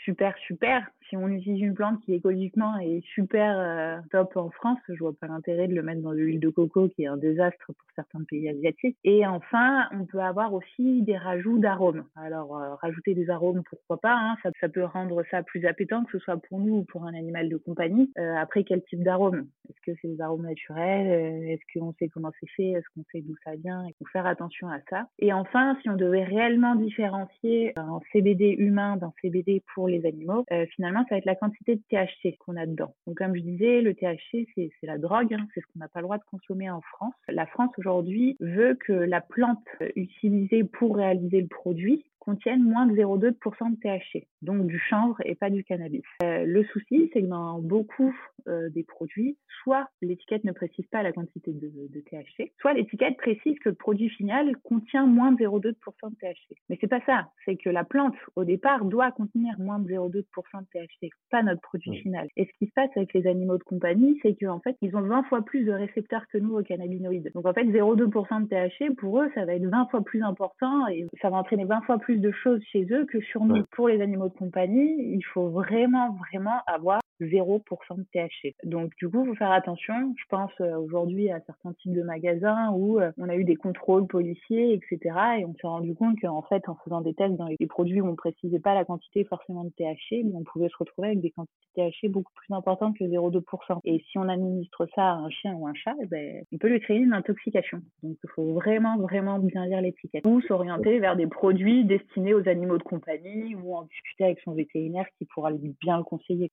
super 0.06 0.36
super. 0.38 0.90
Si 1.10 1.18
on 1.18 1.28
utilise 1.28 1.62
une 1.62 1.74
plante 1.74 2.02
qui 2.02 2.14
écologiquement 2.14 2.78
est 2.80 3.02
super 3.14 4.02
top 4.12 4.36
en 4.38 4.50
France, 4.50 4.80
je 4.88 5.00
vois 5.00 5.14
pas 5.14 5.28
l'intérêt 5.28 5.68
de 5.68 5.76
le 5.76 5.84
mettre 5.84 6.02
dans 6.02 6.12
de 6.12 6.18
l'huile 6.18 6.40
de 6.40 6.50
coco 6.50 6.90
qui 6.90 7.04
est 7.04 7.08
un 7.08 7.18
désastre 7.18 7.66
pour 7.66 7.76
certains 7.96 8.24
pays 8.24 8.50
asiatiques. 8.50 8.98
Et 9.04 9.26
enfin, 9.26 9.88
on 9.92 10.06
peut 10.06 10.20
avoir 10.20 10.54
aussi 10.54 11.02
des 11.02 11.18
rajouts 11.18 11.60
d'arômes. 11.60 12.06
Alors 12.16 12.50
rajouter 12.82 13.14
des 13.14 13.30
arômes, 13.30 13.64
pourquoi 13.70 13.98
pas 13.98 14.16
hein, 14.16 14.36
ça, 14.60 14.70
peut 14.70 14.86
rendre 14.86 15.24
ça 15.30 15.44
plus 15.44 15.66
appétant, 15.66 16.04
que 16.06 16.18
ce 16.18 16.20
soit 16.20 16.38
pour 16.38 16.60
nous 16.60 16.78
ou 16.78 16.84
pour 16.84 17.06
un 17.06 17.14
animal 17.14 17.50
de 17.50 17.58
compagnie. 17.58 18.12
après, 18.38 18.64
quel 18.64 18.84
type 18.84 19.04
d'arôme 19.04 19.48
Est-ce 19.70 19.92
que 19.92 19.98
c'est 20.02 20.08
des 20.08 20.22
arômes 20.22 20.46
naturels? 20.46 21.50
Est-ce 21.50 21.80
qu'on 21.80 21.94
sait 21.94 22.08
comment 22.08 22.32
c'est 22.40 22.50
fait? 22.50 22.72
Est-ce 22.72 22.86
qu'on 22.96 23.04
sait 23.12 23.22
d'où 23.22 23.36
ça 23.44 23.56
vient? 23.56 23.86
Il 23.88 23.94
faut 24.00 24.06
faire 24.12 24.26
attention 24.26 24.70
à 24.70 24.80
ça. 24.90 25.08
Et 25.20 25.34
enfin, 25.34 25.78
si 25.82 25.90
on 25.90 25.96
devait 25.96 26.24
réellement 26.24 26.76
différencier 26.76 27.74
CBD 28.14 28.56
humain 28.58 28.98
d'un 28.98 29.12
CBD 29.22 29.62
pour 29.74 29.88
les 29.88 30.06
animaux, 30.06 30.46
euh, 30.52 30.66
finalement, 30.76 31.02
ça 31.10 31.16
va 31.16 31.18
être 31.18 31.26
la 31.26 31.36
quantité 31.36 31.76
de 31.76 31.82
THC 31.90 32.38
qu'on 32.38 32.56
a 32.56 32.66
dedans. 32.66 32.96
Donc, 33.08 33.18
comme 33.18 33.36
je 33.36 33.42
disais, 33.42 33.82
le 33.82 33.94
THC, 33.94 34.48
c'est 34.56 34.72
la 34.84 34.98
drogue, 34.98 35.34
hein, 35.34 35.48
c'est 35.54 35.62
ce 35.62 35.66
qu'on 35.68 35.80
n'a 35.80 35.88
pas 35.88 36.00
le 36.00 36.04
droit 36.04 36.18
de 36.18 36.24
consommer 36.30 36.70
en 36.70 36.82
France. 36.82 37.14
La 37.28 37.46
France, 37.46 37.72
aujourd'hui, 37.78 38.38
veut 38.40 38.76
que 38.76 38.94
la 38.94 39.22
plante 39.22 39.68
utilisée 39.96 40.64
pour 40.64 40.96
réaliser 40.96 41.42
le 41.42 41.48
produit 41.48 42.06
contiennent 42.24 42.64
moins 42.64 42.86
de 42.86 42.96
0,2% 42.96 43.72
de 43.72 43.76
THC, 43.76 44.28
donc 44.42 44.66
du 44.66 44.80
chanvre 44.80 45.18
et 45.26 45.36
pas 45.36 45.50
du 45.50 45.64
cannabis. 45.66 46.04
Euh, 46.24 46.46
le 46.46 46.64
souci, 46.66 47.10
c'est 47.12 47.22
que 47.22 47.28
dans 47.28 47.60
beaucoup 47.60 48.16
euh, 48.48 48.70
des 48.70 48.84
produits, 48.84 49.38
soit 49.62 49.88
l'étiquette 50.02 50.46
ne 50.46 50.54
précise 50.54 50.86
pas 50.88 51.04
la 51.04 51.12
quantité 51.12 51.52
de, 51.52 51.70
de 51.70 52.00
THC, 52.00 52.54
soit 52.60 52.74
l'étiquette 52.74 53.18
précise 53.18 53.60
que 53.60 53.70
le 53.70 53.76
produit 53.76 54.10
final 54.10 54.56
contient 54.64 55.06
moins 55.06 55.34
de 55.34 55.44
0,2% 55.44 55.74
de 56.12 56.16
THC. 56.16 56.56
Mais 56.70 56.78
c'est 56.80 56.88
pas 56.88 57.02
ça, 57.06 57.28
c'est 57.44 57.58
que 57.58 57.70
la 57.70 57.84
plante, 57.84 58.16
au 58.38 58.46
départ, 58.46 58.86
doit 58.86 59.12
contenir 59.12 59.60
moins 59.60 59.80
de 59.80 59.90
0,2% 59.90 60.22
de 60.22 60.66
THC, 60.72 61.10
pas 61.30 61.44
notre 61.44 61.62
produit 61.62 61.98
final. 61.98 62.28
Et 62.38 62.46
ce 62.46 62.52
qui 62.58 62.68
se 62.68 62.74
passe 62.74 62.90
avec 62.96 63.14
les 63.14 63.28
animaux 63.28 63.58
de 63.58 63.64
compagnie, 63.64 64.18
c'est 64.22 64.36
qu'en 64.36 64.62
fait, 64.62 64.78
ils 64.82 64.96
ont 64.96 65.02
20 65.02 65.24
fois 65.24 65.44
plus 65.44 65.66
de 65.66 65.74
récepteurs 65.74 66.26
que 66.32 66.38
nous 66.38 66.56
aux 66.56 66.64
cannabinoïdes. 66.64 67.32
Donc 67.36 67.46
en 67.46 67.54
fait, 67.54 67.66
0,2% 67.66 68.44
de 68.44 68.48
THC, 68.48 68.96
pour 68.96 69.20
eux, 69.20 69.30
ça 69.36 69.44
va 69.46 69.56
être 69.56 69.66
20 69.66 69.88
fois 69.88 70.04
plus 70.04 70.24
important 70.24 70.88
et 70.88 71.06
ça 71.22 71.30
va 71.30 71.38
entraîner 71.38 71.66
20 71.66 71.82
fois 71.82 71.98
plus 71.98 72.13
de 72.22 72.32
choses 72.32 72.62
chez 72.72 72.86
eux 72.92 73.06
que 73.06 73.20
sur 73.22 73.44
nous. 73.46 73.64
Pour 73.72 73.88
les 73.88 74.02
animaux 74.02 74.30
de 74.30 74.34
compagnie, 74.34 75.14
il 75.14 75.24
faut 75.34 75.50
vraiment, 75.50 76.18
vraiment 76.30 76.62
avoir 76.68 77.02
0% 77.22 77.62
de 77.98 78.06
THC. 78.14 78.56
Donc 78.64 78.92
du 78.98 79.10
coup, 79.10 79.26
faut 79.26 79.36
faire 79.36 79.52
attention. 79.52 80.14
Je 80.18 80.24
pense 80.30 80.52
euh, 80.62 80.78
aujourd'hui 80.78 81.30
à 81.32 81.40
certains 81.42 81.74
types 81.74 81.94
de 81.94 82.04
magasins 82.04 82.72
où 82.72 83.00
euh, 83.00 83.12
on 83.18 83.30
a 83.30 83.36
eu 83.36 83.44
des 83.44 83.56
contrôles 83.56 84.08
policiers, 84.08 84.74
etc. 84.74 85.00
Et 85.40 85.46
on 85.46 85.54
s'est 85.54 85.68
rendu 85.68 85.96
compte 85.96 86.20
qu'en 86.22 86.42
fait, 86.44 86.68
en 86.68 86.76
faisant 86.84 87.02
des 87.02 87.14
tests 87.14 87.36
dans 87.36 87.48
les 87.48 87.68
produits 87.68 88.02
où 88.02 88.08
on 88.08 88.16
précisait 88.16 88.60
pas 88.60 88.74
la 88.74 88.86
quantité 88.86 89.24
forcément 89.24 89.64
de 89.64 89.72
THC, 89.72 90.26
on 90.34 90.44
pouvait 90.44 90.70
se 90.70 90.78
retrouver 90.78 91.10
avec 91.10 91.22
des 91.22 91.32
quantités 91.32 91.54
de 91.78 91.90
THC 91.90 92.12
beaucoup 92.12 92.34
plus 92.34 92.54
importantes 92.54 92.98
que 92.98 93.04
0,2%. 93.04 93.80
Et 93.86 94.04
si 94.10 94.18
on 94.18 94.28
administre 94.30 94.88
ça 94.96 95.12
à 95.12 95.16
un 95.16 95.30
chien 95.30 95.54
ou 95.54 95.68
un 95.68 95.74
chat, 95.74 95.96
eh 96.02 96.06
ben, 96.06 96.44
on 96.52 96.58
peut 96.58 96.68
lui 96.68 96.80
créer 96.80 96.98
une 96.98 97.14
intoxication. 97.14 97.80
Donc 98.02 98.18
il 98.24 98.30
faut 98.36 98.54
vraiment, 98.54 98.98
vraiment 98.98 99.40
bien 99.40 99.66
lire 99.66 99.82
l'étiquette. 99.82 100.26
Ou 100.26 100.42
s'orienter 100.42 101.00
vers 101.00 101.16
des 101.16 101.28
produits 101.28 101.86
destinés 101.86 102.34
aux 102.34 102.48
animaux 102.48 102.78
de 102.78 102.84
compagnie 102.84 103.56
ou 103.56 103.76
en 103.76 103.84
discuter 103.84 104.26
avec 104.26 104.40
son 104.42 104.54
vétérinaire 104.54 105.06
qui 105.18 105.26
pourra 105.26 105.52
bien 105.82 105.98
le 105.98 106.04
conseiller. 106.04 106.52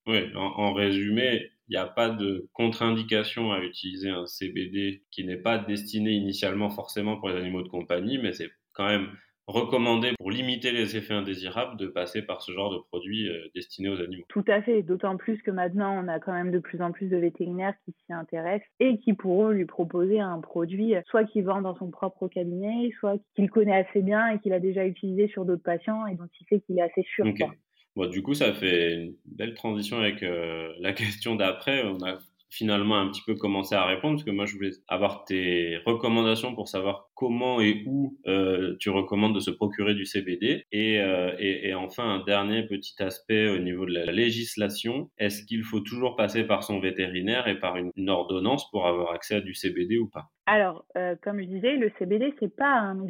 En, 0.56 0.72
résumé, 0.72 1.50
il 1.68 1.72
n'y 1.72 1.76
a 1.76 1.86
pas 1.86 2.10
de 2.10 2.48
contre-indication 2.52 3.52
à 3.52 3.60
utiliser 3.60 4.10
un 4.10 4.26
CBD 4.26 5.04
qui 5.10 5.24
n'est 5.24 5.36
pas 5.36 5.58
destiné 5.58 6.10
initialement 6.10 6.70
forcément 6.70 7.18
pour 7.18 7.28
les 7.28 7.36
animaux 7.36 7.62
de 7.62 7.68
compagnie, 7.68 8.18
mais 8.18 8.32
c'est 8.32 8.50
quand 8.72 8.88
même 8.88 9.08
recommandé 9.46 10.12
pour 10.18 10.30
limiter 10.30 10.72
les 10.72 10.96
effets 10.96 11.14
indésirables 11.14 11.76
de 11.76 11.88
passer 11.88 12.22
par 12.22 12.40
ce 12.40 12.52
genre 12.52 12.72
de 12.72 12.78
produit 12.78 13.28
euh, 13.28 13.48
destiné 13.54 13.88
aux 13.88 14.00
animaux. 14.00 14.24
Tout 14.28 14.44
à 14.46 14.62
fait, 14.62 14.82
d'autant 14.82 15.16
plus 15.16 15.40
que 15.42 15.50
maintenant 15.50 16.02
on 16.02 16.08
a 16.08 16.20
quand 16.20 16.32
même 16.32 16.50
de 16.50 16.58
plus 16.58 16.80
en 16.80 16.92
plus 16.92 17.08
de 17.08 17.16
vétérinaires 17.16 17.74
qui 17.84 17.92
s'y 17.92 18.12
intéressent 18.12 18.68
et 18.78 18.98
qui 18.98 19.12
pourront 19.12 19.48
lui 19.48 19.66
proposer 19.66 20.20
un 20.20 20.40
produit 20.40 20.94
soit 21.06 21.24
qu'il 21.24 21.44
vend 21.44 21.62
dans 21.62 21.76
son 21.76 21.90
propre 21.90 22.28
cabinet, 22.28 22.90
soit 23.00 23.16
qu'il 23.34 23.50
connaît 23.50 23.76
assez 23.76 24.02
bien 24.02 24.28
et 24.28 24.38
qu'il 24.38 24.52
a 24.52 24.60
déjà 24.60 24.86
utilisé 24.86 25.28
sur 25.28 25.44
d'autres 25.44 25.62
patients 25.62 26.06
et 26.06 26.14
dont 26.14 26.28
il 26.40 26.46
sait 26.46 26.60
qu'il 26.60 26.78
est 26.78 26.82
assez 26.82 27.02
sûr. 27.14 27.24
Bon, 27.96 28.06
du 28.06 28.22
coup, 28.22 28.34
ça 28.34 28.52
fait 28.52 28.94
une 28.94 29.14
belle 29.24 29.54
transition 29.54 29.98
avec 29.98 30.22
euh, 30.22 30.72
la 30.80 30.92
question 30.92 31.34
d'après. 31.34 31.84
On 31.84 32.02
a 32.04 32.18
finalement 32.52 32.98
un 32.98 33.08
petit 33.08 33.22
peu 33.24 33.36
commencé 33.36 33.76
à 33.76 33.84
répondre 33.84 34.16
parce 34.16 34.24
que 34.24 34.32
moi 34.32 34.44
je 34.44 34.56
voulais 34.56 34.72
avoir 34.88 35.24
tes 35.24 35.76
recommandations 35.86 36.52
pour 36.52 36.66
savoir 36.66 37.08
comment 37.14 37.60
et 37.60 37.84
où 37.86 38.18
euh, 38.26 38.74
tu 38.80 38.90
recommandes 38.90 39.36
de 39.36 39.38
se 39.38 39.52
procurer 39.52 39.94
du 39.94 40.04
CBD 40.04 40.64
et, 40.72 41.00
euh, 41.00 41.32
et, 41.38 41.68
et, 41.68 41.74
enfin 41.74 42.02
un 42.02 42.24
dernier 42.24 42.66
petit 42.66 43.00
aspect 43.04 43.48
au 43.48 43.60
niveau 43.60 43.86
de 43.86 43.92
la 43.92 44.10
législation 44.10 45.10
est-ce 45.16 45.44
qu'il 45.44 45.62
faut 45.62 45.78
toujours 45.78 46.16
passer 46.16 46.42
par 46.42 46.64
son 46.64 46.80
vétérinaire 46.80 47.46
et 47.46 47.60
par 47.60 47.76
une, 47.76 48.10
ordonnance 48.10 48.68
pour 48.72 48.88
avoir 48.88 49.12
accès 49.12 49.36
à 49.36 49.40
du 49.40 49.54
CBD 49.54 49.98
ou 49.98 50.08
pas? 50.08 50.24
Alors 50.46 50.84
comme 51.22 51.40
je 51.40 51.46
disais 51.46 51.76
le 51.76 51.92
CBD 52.00 52.34
c'est 52.40 52.56
pas 52.56 52.72
un 52.72 52.94
mmh. 52.94 53.06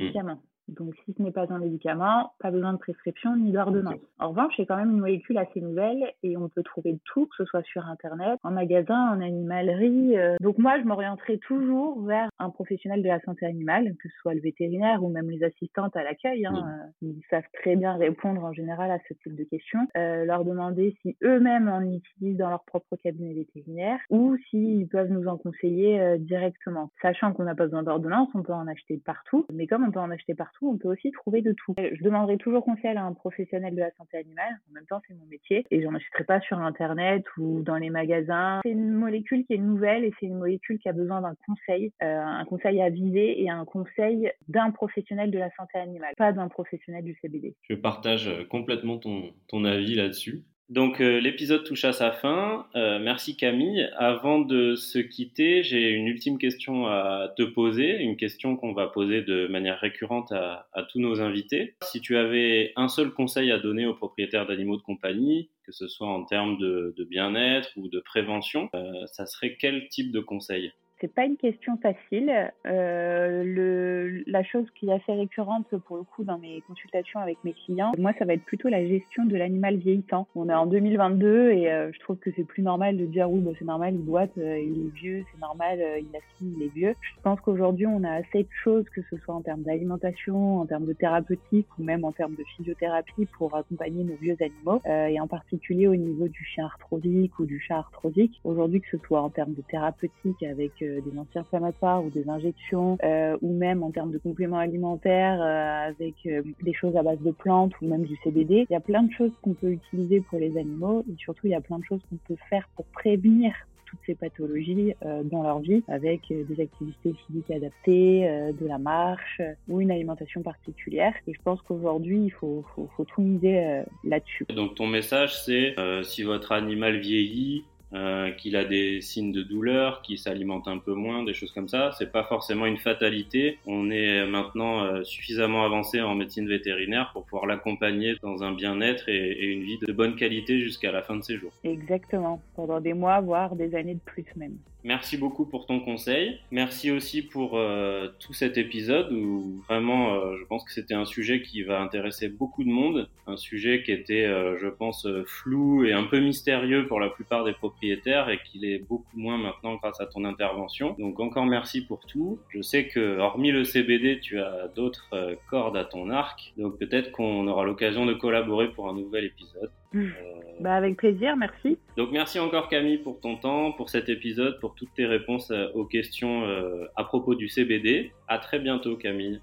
Donc, 0.78 0.94
si 1.04 1.14
ce 1.16 1.22
n'est 1.22 1.32
pas 1.32 1.46
un 1.50 1.58
médicament, 1.58 2.32
pas 2.38 2.50
besoin 2.50 2.72
de 2.72 2.78
prescription 2.78 3.36
ni 3.36 3.50
d'ordonnance. 3.52 4.00
En 4.18 4.30
revanche, 4.30 4.54
c'est 4.56 4.66
quand 4.66 4.76
même 4.76 4.90
une 4.90 5.00
molécule 5.00 5.38
assez 5.38 5.60
nouvelle 5.60 6.12
et 6.22 6.36
on 6.36 6.48
peut 6.48 6.62
trouver 6.62 6.98
tout, 7.04 7.26
que 7.26 7.36
ce 7.38 7.44
soit 7.44 7.62
sur 7.62 7.84
Internet, 7.86 8.38
en 8.44 8.52
magasin, 8.52 9.10
en 9.10 9.20
animalerie. 9.20 10.16
Euh. 10.16 10.36
Donc, 10.40 10.58
moi, 10.58 10.78
je 10.80 10.84
m'orienterai 10.84 11.38
toujours 11.38 12.02
vers 12.02 12.28
un 12.38 12.50
professionnel 12.50 13.02
de 13.02 13.08
la 13.08 13.20
santé 13.20 13.46
animale, 13.46 13.94
que 14.00 14.08
ce 14.08 14.16
soit 14.20 14.34
le 14.34 14.40
vétérinaire 14.40 15.02
ou 15.02 15.08
même 15.08 15.28
les 15.30 15.42
assistantes 15.42 15.96
à 15.96 16.04
l'accueil. 16.04 16.46
Hein. 16.46 16.54
Euh, 16.54 16.90
ils 17.02 17.22
savent 17.30 17.42
très 17.54 17.76
bien 17.76 17.94
répondre 17.94 18.44
en 18.44 18.52
général 18.52 18.90
à 18.90 18.98
ce 19.08 19.14
type 19.14 19.34
de 19.34 19.44
questions. 19.44 19.80
Euh, 19.96 20.24
leur 20.24 20.44
demander 20.44 20.96
si 21.02 21.16
eux-mêmes 21.22 21.68
en 21.68 21.82
utilisent 21.82 22.38
dans 22.38 22.50
leur 22.50 22.64
propre 22.64 22.96
cabinet 22.96 23.34
vétérinaire 23.34 23.98
ou 24.10 24.36
s'ils 24.50 24.88
peuvent 24.88 25.10
nous 25.10 25.26
en 25.26 25.36
conseiller 25.36 26.18
directement. 26.18 26.90
Sachant 27.02 27.32
qu'on 27.32 27.44
n'a 27.44 27.54
pas 27.54 27.64
besoin 27.64 27.82
d'ordonnance, 27.82 28.28
on 28.34 28.42
peut 28.42 28.52
en 28.52 28.66
acheter 28.66 29.00
partout. 29.04 29.46
Mais 29.52 29.66
comme 29.66 29.84
on 29.84 29.90
peut 29.90 30.00
en 30.00 30.10
acheter 30.10 30.34
partout, 30.34 30.59
on 30.68 30.76
peut 30.76 30.88
aussi 30.88 31.10
trouver 31.10 31.42
de 31.42 31.52
tout. 31.52 31.74
Je 31.78 32.02
demanderai 32.02 32.36
toujours 32.36 32.64
conseil 32.64 32.96
à 32.96 33.04
un 33.04 33.12
professionnel 33.12 33.74
de 33.74 33.80
la 33.80 33.90
santé 33.92 34.18
animale. 34.18 34.58
En 34.70 34.74
même 34.74 34.86
temps, 34.86 35.00
c'est 35.06 35.14
mon 35.14 35.26
métier 35.26 35.64
et 35.70 35.82
j'en 35.82 35.94
achèterai 35.94 36.24
pas 36.24 36.40
sur 36.40 36.58
Internet 36.58 37.24
ou 37.36 37.62
dans 37.62 37.76
les 37.76 37.90
magasins. 37.90 38.60
C'est 38.64 38.70
une 38.70 38.92
molécule 38.92 39.44
qui 39.46 39.54
est 39.54 39.58
nouvelle 39.58 40.04
et 40.04 40.12
c'est 40.18 40.26
une 40.26 40.38
molécule 40.38 40.78
qui 40.78 40.88
a 40.88 40.92
besoin 40.92 41.20
d'un 41.20 41.34
conseil, 41.46 41.92
euh, 42.02 42.22
un 42.22 42.44
conseil 42.44 42.80
avisé 42.80 43.42
et 43.42 43.50
un 43.50 43.64
conseil 43.64 44.30
d'un 44.48 44.70
professionnel 44.70 45.30
de 45.30 45.38
la 45.38 45.50
santé 45.56 45.78
animale, 45.78 46.14
pas 46.16 46.32
d'un 46.32 46.48
professionnel 46.48 47.04
du 47.04 47.16
CBD. 47.20 47.54
Je 47.68 47.74
partage 47.74 48.30
complètement 48.48 48.98
ton, 48.98 49.32
ton 49.48 49.64
avis 49.64 49.94
là-dessus. 49.94 50.42
Donc 50.70 51.00
euh, 51.00 51.18
l'épisode 51.18 51.64
touche 51.64 51.84
à 51.84 51.92
sa 51.92 52.12
fin. 52.12 52.64
Euh, 52.76 53.00
merci 53.00 53.36
Camille. 53.36 53.90
Avant 53.96 54.38
de 54.38 54.76
se 54.76 55.00
quitter, 55.00 55.64
j'ai 55.64 55.90
une 55.90 56.06
ultime 56.06 56.38
question 56.38 56.86
à 56.86 57.34
te 57.36 57.42
poser, 57.42 57.96
une 58.00 58.16
question 58.16 58.56
qu'on 58.56 58.72
va 58.72 58.86
poser 58.86 59.22
de 59.22 59.48
manière 59.48 59.80
récurrente 59.80 60.30
à, 60.30 60.68
tous 60.88 61.00
nos 61.00 61.20
invités. 61.20 61.74
Si 61.82 62.00
tu 62.00 62.16
avais 62.16 62.72
un 62.76 62.86
seul 62.86 63.10
conseil 63.10 63.50
à 63.50 63.58
donner 63.58 63.84
aux 63.84 63.94
propriétaires 63.94 64.46
d'animaux 64.46 64.76
de 64.76 64.82
compagnie, 64.82 65.50
que 65.66 65.72
ce 65.72 65.88
soit 65.88 66.08
en 66.08 66.22
termes 66.22 66.56
de, 66.58 66.94
bien-être 67.10 67.70
ou 67.76 67.88
de 67.88 67.98
prévention, 67.98 68.70
euh, 68.76 68.92
ça 69.06 69.26
serait 69.26 69.56
quel 69.58 69.88
type 69.88 70.12
de 70.12 70.20
conseil? 70.20 70.72
C'est 71.00 71.12
pas 71.12 71.24
une 71.24 71.36
question 71.36 71.78
facile. 71.78 72.30
Euh, 72.66 73.42
le, 73.44 74.22
la 74.26 74.42
chose 74.42 74.66
qui 74.74 74.88
est 74.88 74.92
assez 74.92 75.12
récurrente 75.12 75.66
pour 75.86 75.96
le 75.96 76.02
coup 76.02 76.24
dans 76.24 76.38
mes 76.38 76.62
consultations 76.66 77.20
avec 77.20 77.38
mes 77.44 77.52
clients, 77.52 77.92
moi 77.98 78.12
ça 78.18 78.24
va 78.24 78.34
être 78.34 78.44
plutôt 78.44 78.68
la 78.68 78.86
gestion 78.86 79.24
de 79.24 79.36
l'animal 79.36 79.76
vieillissant. 79.76 80.26
On 80.34 80.48
est 80.48 80.54
en 80.54 80.66
2022 80.66 81.52
et 81.52 81.72
euh, 81.72 81.90
je 81.92 81.98
trouve 82.00 82.18
que 82.18 82.30
c'est 82.36 82.44
plus 82.44 82.62
normal 82.62 82.96
de 82.96 83.06
dire 83.06 83.30
oui 83.30 83.40
bah, 83.40 83.52
c'est 83.58 83.64
normal 83.64 83.94
il 83.94 84.04
boite, 84.04 84.36
euh, 84.38 84.58
il 84.58 84.86
est 84.86 84.94
vieux, 84.94 85.24
c'est 85.32 85.40
normal 85.40 85.78
il 85.98 86.16
a 86.16 86.20
fini, 86.36 86.54
il 86.58 86.62
est 86.64 86.74
vieux. 86.74 86.94
Je 87.00 87.22
pense 87.22 87.40
qu'aujourd'hui 87.40 87.86
on 87.86 88.04
a 88.04 88.12
assez 88.12 88.42
de 88.42 88.48
choses 88.62 88.84
que 88.90 89.00
ce 89.10 89.16
soit 89.18 89.34
en 89.34 89.42
termes 89.42 89.62
d'alimentation, 89.62 90.60
en 90.60 90.66
termes 90.66 90.86
de 90.86 90.92
thérapeutique 90.92 91.66
ou 91.78 91.82
même 91.82 92.04
en 92.04 92.12
termes 92.12 92.34
de 92.34 92.44
physiothérapie 92.56 93.26
pour 93.38 93.54
accompagner 93.56 94.04
nos 94.04 94.16
vieux 94.16 94.36
animaux 94.40 94.82
et 94.86 95.20
en 95.20 95.26
particulier 95.26 95.86
au 95.86 95.96
niveau 95.96 96.28
du 96.28 96.44
chien 96.44 96.66
arthrosique 96.66 97.38
ou 97.38 97.46
du 97.46 97.60
chat 97.60 97.76
arthrosique. 97.76 98.40
Aujourd'hui 98.44 98.80
que 98.80 98.88
ce 98.90 98.98
soit 99.06 99.22
en 99.22 99.30
termes 99.30 99.54
de 99.54 99.62
thérapeutique 99.62 100.42
avec 100.42 100.82
euh, 100.82 100.89
des 101.00 101.18
anti-inflammatoires 101.18 102.04
ou 102.04 102.10
des 102.10 102.28
injections, 102.28 102.98
euh, 103.02 103.36
ou 103.42 103.52
même 103.52 103.82
en 103.82 103.90
termes 103.90 104.10
de 104.10 104.18
compléments 104.18 104.58
alimentaires 104.58 105.40
euh, 105.40 105.88
avec 105.88 106.14
des 106.24 106.74
choses 106.74 106.96
à 106.96 107.02
base 107.02 107.20
de 107.20 107.30
plantes 107.30 107.72
ou 107.80 107.86
même 107.86 108.04
du 108.04 108.16
CBD. 108.24 108.66
Il 108.68 108.72
y 108.72 108.76
a 108.76 108.80
plein 108.80 109.02
de 109.02 109.12
choses 109.12 109.32
qu'on 109.42 109.54
peut 109.54 109.70
utiliser 109.70 110.20
pour 110.20 110.38
les 110.38 110.56
animaux 110.58 111.04
et 111.10 111.16
surtout 111.18 111.46
il 111.46 111.50
y 111.50 111.54
a 111.54 111.60
plein 111.60 111.78
de 111.78 111.84
choses 111.84 112.00
qu'on 112.08 112.18
peut 112.28 112.40
faire 112.48 112.68
pour 112.76 112.84
prévenir 112.86 113.52
toutes 113.86 114.00
ces 114.06 114.14
pathologies 114.14 114.94
dans 115.24 115.42
leur 115.42 115.58
vie 115.58 115.82
avec 115.88 116.20
des 116.28 116.62
activités 116.62 117.12
physiques 117.26 117.50
adaptées, 117.50 118.52
de 118.60 118.66
la 118.68 118.78
marche 118.78 119.42
ou 119.68 119.80
une 119.80 119.90
alimentation 119.90 120.42
particulière. 120.42 121.12
Et 121.26 121.34
je 121.34 121.40
pense 121.42 121.60
qu'aujourd'hui, 121.62 122.22
il 122.22 122.30
faut, 122.30 122.64
faut, 122.76 122.88
faut, 122.96 123.04
tout 123.04 123.20
miser 123.20 123.82
là-dessus. 124.04 124.46
Donc 124.54 124.76
ton 124.76 124.86
message, 124.86 125.36
c'est 125.42 125.74
si 126.04 126.22
votre 126.22 126.52
animal 126.52 126.98
vieillit, 126.98 127.64
euh, 127.92 128.30
qu'il 128.30 128.54
a 128.54 128.64
des 128.64 129.00
signes 129.00 129.32
de 129.32 129.42
douleur, 129.42 130.00
qu'il 130.02 130.16
s'alimente 130.16 130.68
un 130.68 130.78
peu 130.78 130.94
moins, 130.94 131.24
des 131.24 131.34
choses 131.34 131.50
comme 131.50 131.66
ça. 131.66 131.90
C'est 131.98 132.12
pas 132.12 132.22
forcément 132.22 132.66
une 132.66 132.76
fatalité. 132.76 133.58
On 133.66 133.90
est 133.90 134.24
maintenant 134.28 134.84
euh, 134.84 135.02
suffisamment 135.02 135.64
avancé 135.64 136.00
en 136.00 136.14
médecine 136.14 136.46
vétérinaire 136.46 137.10
pour 137.12 137.24
pouvoir 137.24 137.46
l'accompagner 137.46 138.14
dans 138.22 138.44
un 138.44 138.52
bien-être 138.52 139.08
et, 139.08 139.32
et, 139.32 139.46
une 139.46 139.64
vie 139.64 139.78
de 139.84 139.92
bonne 139.92 140.14
qualité 140.14 140.60
jusqu'à 140.60 140.92
la 140.92 141.02
fin 141.02 141.16
de 141.16 141.22
ses 141.22 141.36
jours. 141.36 141.52
Exactement, 141.64 142.40
pendant 142.54 142.80
des 142.80 142.94
mois, 142.94 143.20
voire 143.20 143.56
des 143.56 143.74
années 143.74 143.94
de 143.94 144.00
plus 144.04 144.24
même. 144.36 144.56
Merci 144.82 145.18
beaucoup 145.18 145.44
pour 145.44 145.66
ton 145.66 145.80
conseil. 145.80 146.38
Merci 146.50 146.90
aussi 146.90 147.20
pour 147.20 147.58
euh, 147.58 148.08
tout 148.18 148.32
cet 148.32 148.56
épisode 148.56 149.12
où 149.12 149.62
vraiment, 149.68 150.34
je 150.36 150.44
pense 150.46 150.64
que 150.64 150.72
c'était 150.72 150.94
un 150.94 151.04
sujet 151.04 151.42
qui 151.42 151.62
va 151.62 151.82
intéresser 151.82 152.30
beaucoup 152.30 152.64
de 152.64 152.70
monde, 152.70 153.10
un 153.26 153.36
sujet 153.36 153.82
qui 153.82 153.92
était, 153.92 154.24
je 154.24 154.68
pense, 154.68 155.06
flou 155.26 155.84
et 155.84 155.92
un 155.92 156.04
peu 156.04 156.18
mystérieux 156.20 156.86
pour 156.86 156.98
la 156.98 157.10
plupart 157.10 157.44
des 157.44 157.52
propriétaires 157.52 157.79
et 157.82 158.38
qu'il 158.44 158.64
est 158.64 158.78
beaucoup 158.78 159.16
moins 159.16 159.38
maintenant 159.38 159.76
grâce 159.76 160.00
à 160.00 160.06
ton 160.06 160.24
intervention. 160.24 160.94
Donc 160.98 161.20
encore 161.20 161.46
merci 161.46 161.84
pour 161.84 162.06
tout. 162.06 162.38
Je 162.50 162.62
sais 162.62 162.88
que 162.88 163.18
hormis 163.18 163.52
le 163.52 163.64
CBD, 163.64 164.20
tu 164.20 164.40
as 164.40 164.68
d'autres 164.68 165.10
cordes 165.48 165.76
à 165.76 165.84
ton 165.84 166.10
arc, 166.10 166.52
donc 166.56 166.78
peut-être 166.78 167.12
qu'on 167.12 167.46
aura 167.46 167.64
l'occasion 167.64 168.06
de 168.06 168.14
collaborer 168.14 168.70
pour 168.72 168.88
un 168.88 168.94
nouvel 168.94 169.24
épisode. 169.24 169.70
Mmh. 169.92 170.08
Bah 170.60 170.74
avec 170.74 170.98
plaisir, 170.98 171.38
merci. 171.38 171.78
Donc 171.96 172.10
merci 172.12 172.38
encore 172.38 172.68
Camille 172.68 172.98
pour 172.98 173.18
ton 173.18 173.36
temps, 173.36 173.72
pour 173.72 173.88
cet 173.88 174.10
épisode, 174.10 174.60
pour 174.60 174.74
toutes 174.74 174.92
tes 174.92 175.06
réponses 175.06 175.50
euh, 175.50 175.68
aux 175.74 175.86
questions 175.86 176.44
euh, 176.44 176.86
à 176.96 177.04
propos 177.04 177.34
du 177.34 177.48
CBD. 177.48 178.12
À 178.28 178.38
très 178.38 178.58
bientôt 178.58 178.96
Camille. 178.96 179.40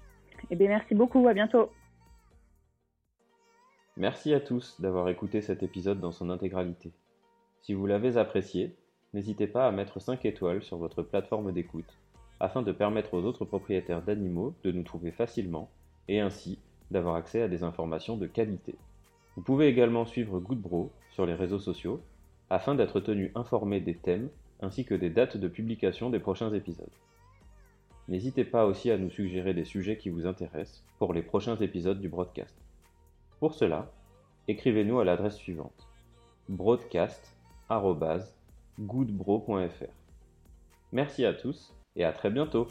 Eh 0.50 0.54
bien 0.54 0.68
merci 0.68 0.94
beaucoup, 0.94 1.26
à 1.26 1.34
bientôt. 1.34 1.72
Merci 3.96 4.32
à 4.32 4.38
tous 4.38 4.80
d'avoir 4.80 5.08
écouté 5.08 5.42
cet 5.42 5.64
épisode 5.64 5.98
dans 5.98 6.12
son 6.12 6.30
intégralité. 6.30 6.92
Si 7.60 7.74
vous 7.74 7.86
l'avez 7.86 8.16
apprécié, 8.16 8.76
n'hésitez 9.12 9.46
pas 9.46 9.66
à 9.66 9.72
mettre 9.72 10.00
5 10.00 10.24
étoiles 10.24 10.62
sur 10.62 10.78
votre 10.78 11.02
plateforme 11.02 11.52
d'écoute 11.52 11.98
afin 12.40 12.62
de 12.62 12.72
permettre 12.72 13.14
aux 13.14 13.24
autres 13.24 13.44
propriétaires 13.44 14.02
d'animaux 14.02 14.54
de 14.62 14.72
nous 14.72 14.84
trouver 14.84 15.10
facilement 15.10 15.70
et 16.08 16.20
ainsi 16.20 16.58
d'avoir 16.90 17.16
accès 17.16 17.42
à 17.42 17.48
des 17.48 17.62
informations 17.62 18.16
de 18.16 18.26
qualité. 18.26 18.76
Vous 19.36 19.42
pouvez 19.42 19.68
également 19.68 20.06
suivre 20.06 20.40
Goodbro 20.40 20.92
sur 21.10 21.26
les 21.26 21.34
réseaux 21.34 21.58
sociaux 21.58 22.00
afin 22.50 22.74
d'être 22.74 23.00
tenu 23.00 23.32
informé 23.34 23.80
des 23.80 23.96
thèmes 23.96 24.30
ainsi 24.60 24.84
que 24.84 24.94
des 24.94 25.10
dates 25.10 25.36
de 25.36 25.48
publication 25.48 26.10
des 26.10 26.18
prochains 26.18 26.52
épisodes. 26.52 26.90
N'hésitez 28.08 28.44
pas 28.44 28.64
aussi 28.64 28.90
à 28.90 28.98
nous 28.98 29.10
suggérer 29.10 29.52
des 29.52 29.64
sujets 29.64 29.98
qui 29.98 30.08
vous 30.08 30.26
intéressent 30.26 30.82
pour 30.98 31.12
les 31.12 31.22
prochains 31.22 31.56
épisodes 31.56 32.00
du 32.00 32.08
broadcast. 32.08 32.56
Pour 33.38 33.54
cela, 33.54 33.92
écrivez-nous 34.48 34.98
à 34.98 35.04
l'adresse 35.04 35.36
suivante 35.36 35.86
broadcast.goodbro.fr. 37.68 39.92
Merci 40.92 41.24
à 41.24 41.34
tous 41.34 41.74
et 41.96 42.04
à 42.04 42.12
très 42.12 42.30
bientôt 42.30 42.68